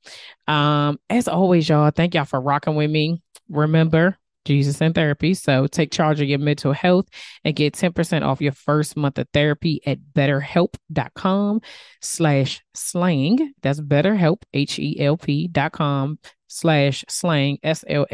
Um, 0.46 0.98
as 1.10 1.28
always, 1.28 1.68
y'all, 1.68 1.90
thank 1.90 2.14
y'all 2.14 2.24
for 2.24 2.40
rocking 2.40 2.74
with 2.74 2.90
me. 2.90 3.22
Remember, 3.48 4.18
Jesus 4.48 4.80
and 4.80 4.94
Therapy. 4.94 5.34
So 5.34 5.66
take 5.66 5.92
charge 5.92 6.20
of 6.22 6.28
your 6.28 6.38
mental 6.38 6.72
health 6.72 7.06
and 7.44 7.54
get 7.54 7.74
10% 7.74 8.22
off 8.22 8.40
your 8.40 8.52
first 8.52 8.96
month 8.96 9.18
of 9.18 9.28
therapy 9.32 9.82
at 9.86 9.98
betterhelp.com 10.00 11.60
slash 12.00 12.62
slaying. 12.74 13.52
That's 13.62 13.80
betterhelp, 13.80 14.42
H-E-L-P 14.52 15.48
dot 15.48 15.72
com 15.72 16.18
slash 16.48 17.04
slaying, 17.08 17.58
S-L-A-Y-I-N-G, 17.62 18.12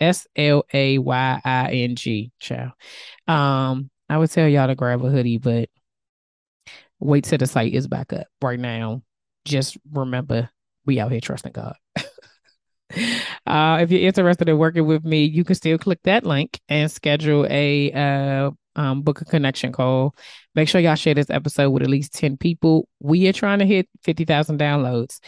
S-L-A-Y-I-N-G. 0.00 1.02
Ciao. 2.40 2.72
Um, 3.26 3.90
I 4.08 4.18
would 4.18 4.30
tell 4.30 4.48
y'all 4.48 4.68
to 4.68 4.74
grab 4.76 5.04
a 5.04 5.10
hoodie, 5.10 5.38
but 5.38 5.68
wait 7.00 7.24
till 7.24 7.38
the 7.38 7.46
site 7.48 7.74
is 7.74 7.88
back 7.88 8.12
up 8.12 8.28
right 8.40 8.60
now. 8.60 9.02
Just 9.44 9.76
remember, 9.90 10.48
we 10.86 11.00
out 11.00 11.10
here 11.10 11.20
trusting 11.20 11.52
God. 11.52 11.74
Uh, 13.46 13.78
if 13.80 13.90
you're 13.90 14.02
interested 14.02 14.48
in 14.48 14.58
working 14.58 14.86
with 14.86 15.04
me, 15.04 15.24
you 15.24 15.44
can 15.44 15.54
still 15.54 15.78
click 15.78 16.00
that 16.04 16.24
link 16.24 16.60
and 16.68 16.90
schedule 16.90 17.46
a 17.50 17.92
uh, 17.92 18.50
um, 18.76 19.02
book 19.02 19.20
a 19.20 19.24
connection 19.24 19.72
call. 19.72 20.14
Make 20.54 20.68
sure 20.68 20.80
y'all 20.80 20.94
share 20.94 21.14
this 21.14 21.30
episode 21.30 21.70
with 21.70 21.82
at 21.82 21.90
least 21.90 22.14
10 22.14 22.36
people. 22.36 22.88
We 23.00 23.26
are 23.28 23.32
trying 23.32 23.58
to 23.58 23.66
hit 23.66 23.88
50,000 24.02 24.58
downloads. 24.58 25.18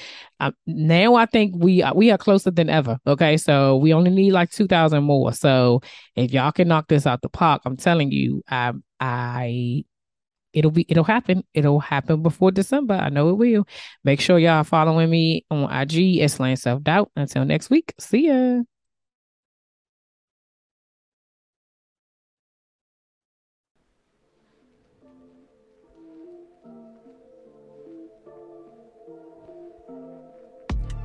Um, 0.40 0.54
now 0.66 1.14
I 1.14 1.26
think 1.26 1.54
we 1.56 1.82
are, 1.82 1.94
we 1.94 2.10
are 2.10 2.18
closer 2.18 2.50
than 2.50 2.68
ever. 2.68 2.98
Okay. 3.06 3.36
So 3.36 3.76
we 3.76 3.92
only 3.92 4.10
need 4.10 4.32
like 4.32 4.50
2,000 4.50 5.02
more. 5.02 5.32
So 5.32 5.80
if 6.16 6.32
y'all 6.32 6.52
can 6.52 6.68
knock 6.68 6.88
this 6.88 7.06
out 7.06 7.22
the 7.22 7.28
park, 7.28 7.62
I'm 7.64 7.76
telling 7.76 8.12
you, 8.12 8.42
I, 8.48 8.72
I 9.00 9.84
it'll 10.54 10.70
be 10.70 10.86
it'll 10.88 11.04
happen. 11.04 11.44
It'll 11.54 11.80
happen 11.80 12.22
before 12.22 12.50
December. 12.50 12.94
I 12.94 13.08
know 13.08 13.30
it 13.30 13.34
will. 13.34 13.66
Make 14.04 14.20
sure 14.20 14.38
y'all 14.38 14.64
following 14.64 15.10
me 15.10 15.44
on 15.50 15.70
IG 15.70 16.20
at 16.20 16.30
Slaying 16.30 16.56
Self 16.56 16.82
Doubt. 16.82 17.10
Until 17.16 17.44
next 17.44 17.70
week. 17.70 17.94
See 17.98 18.28
ya. 18.28 18.62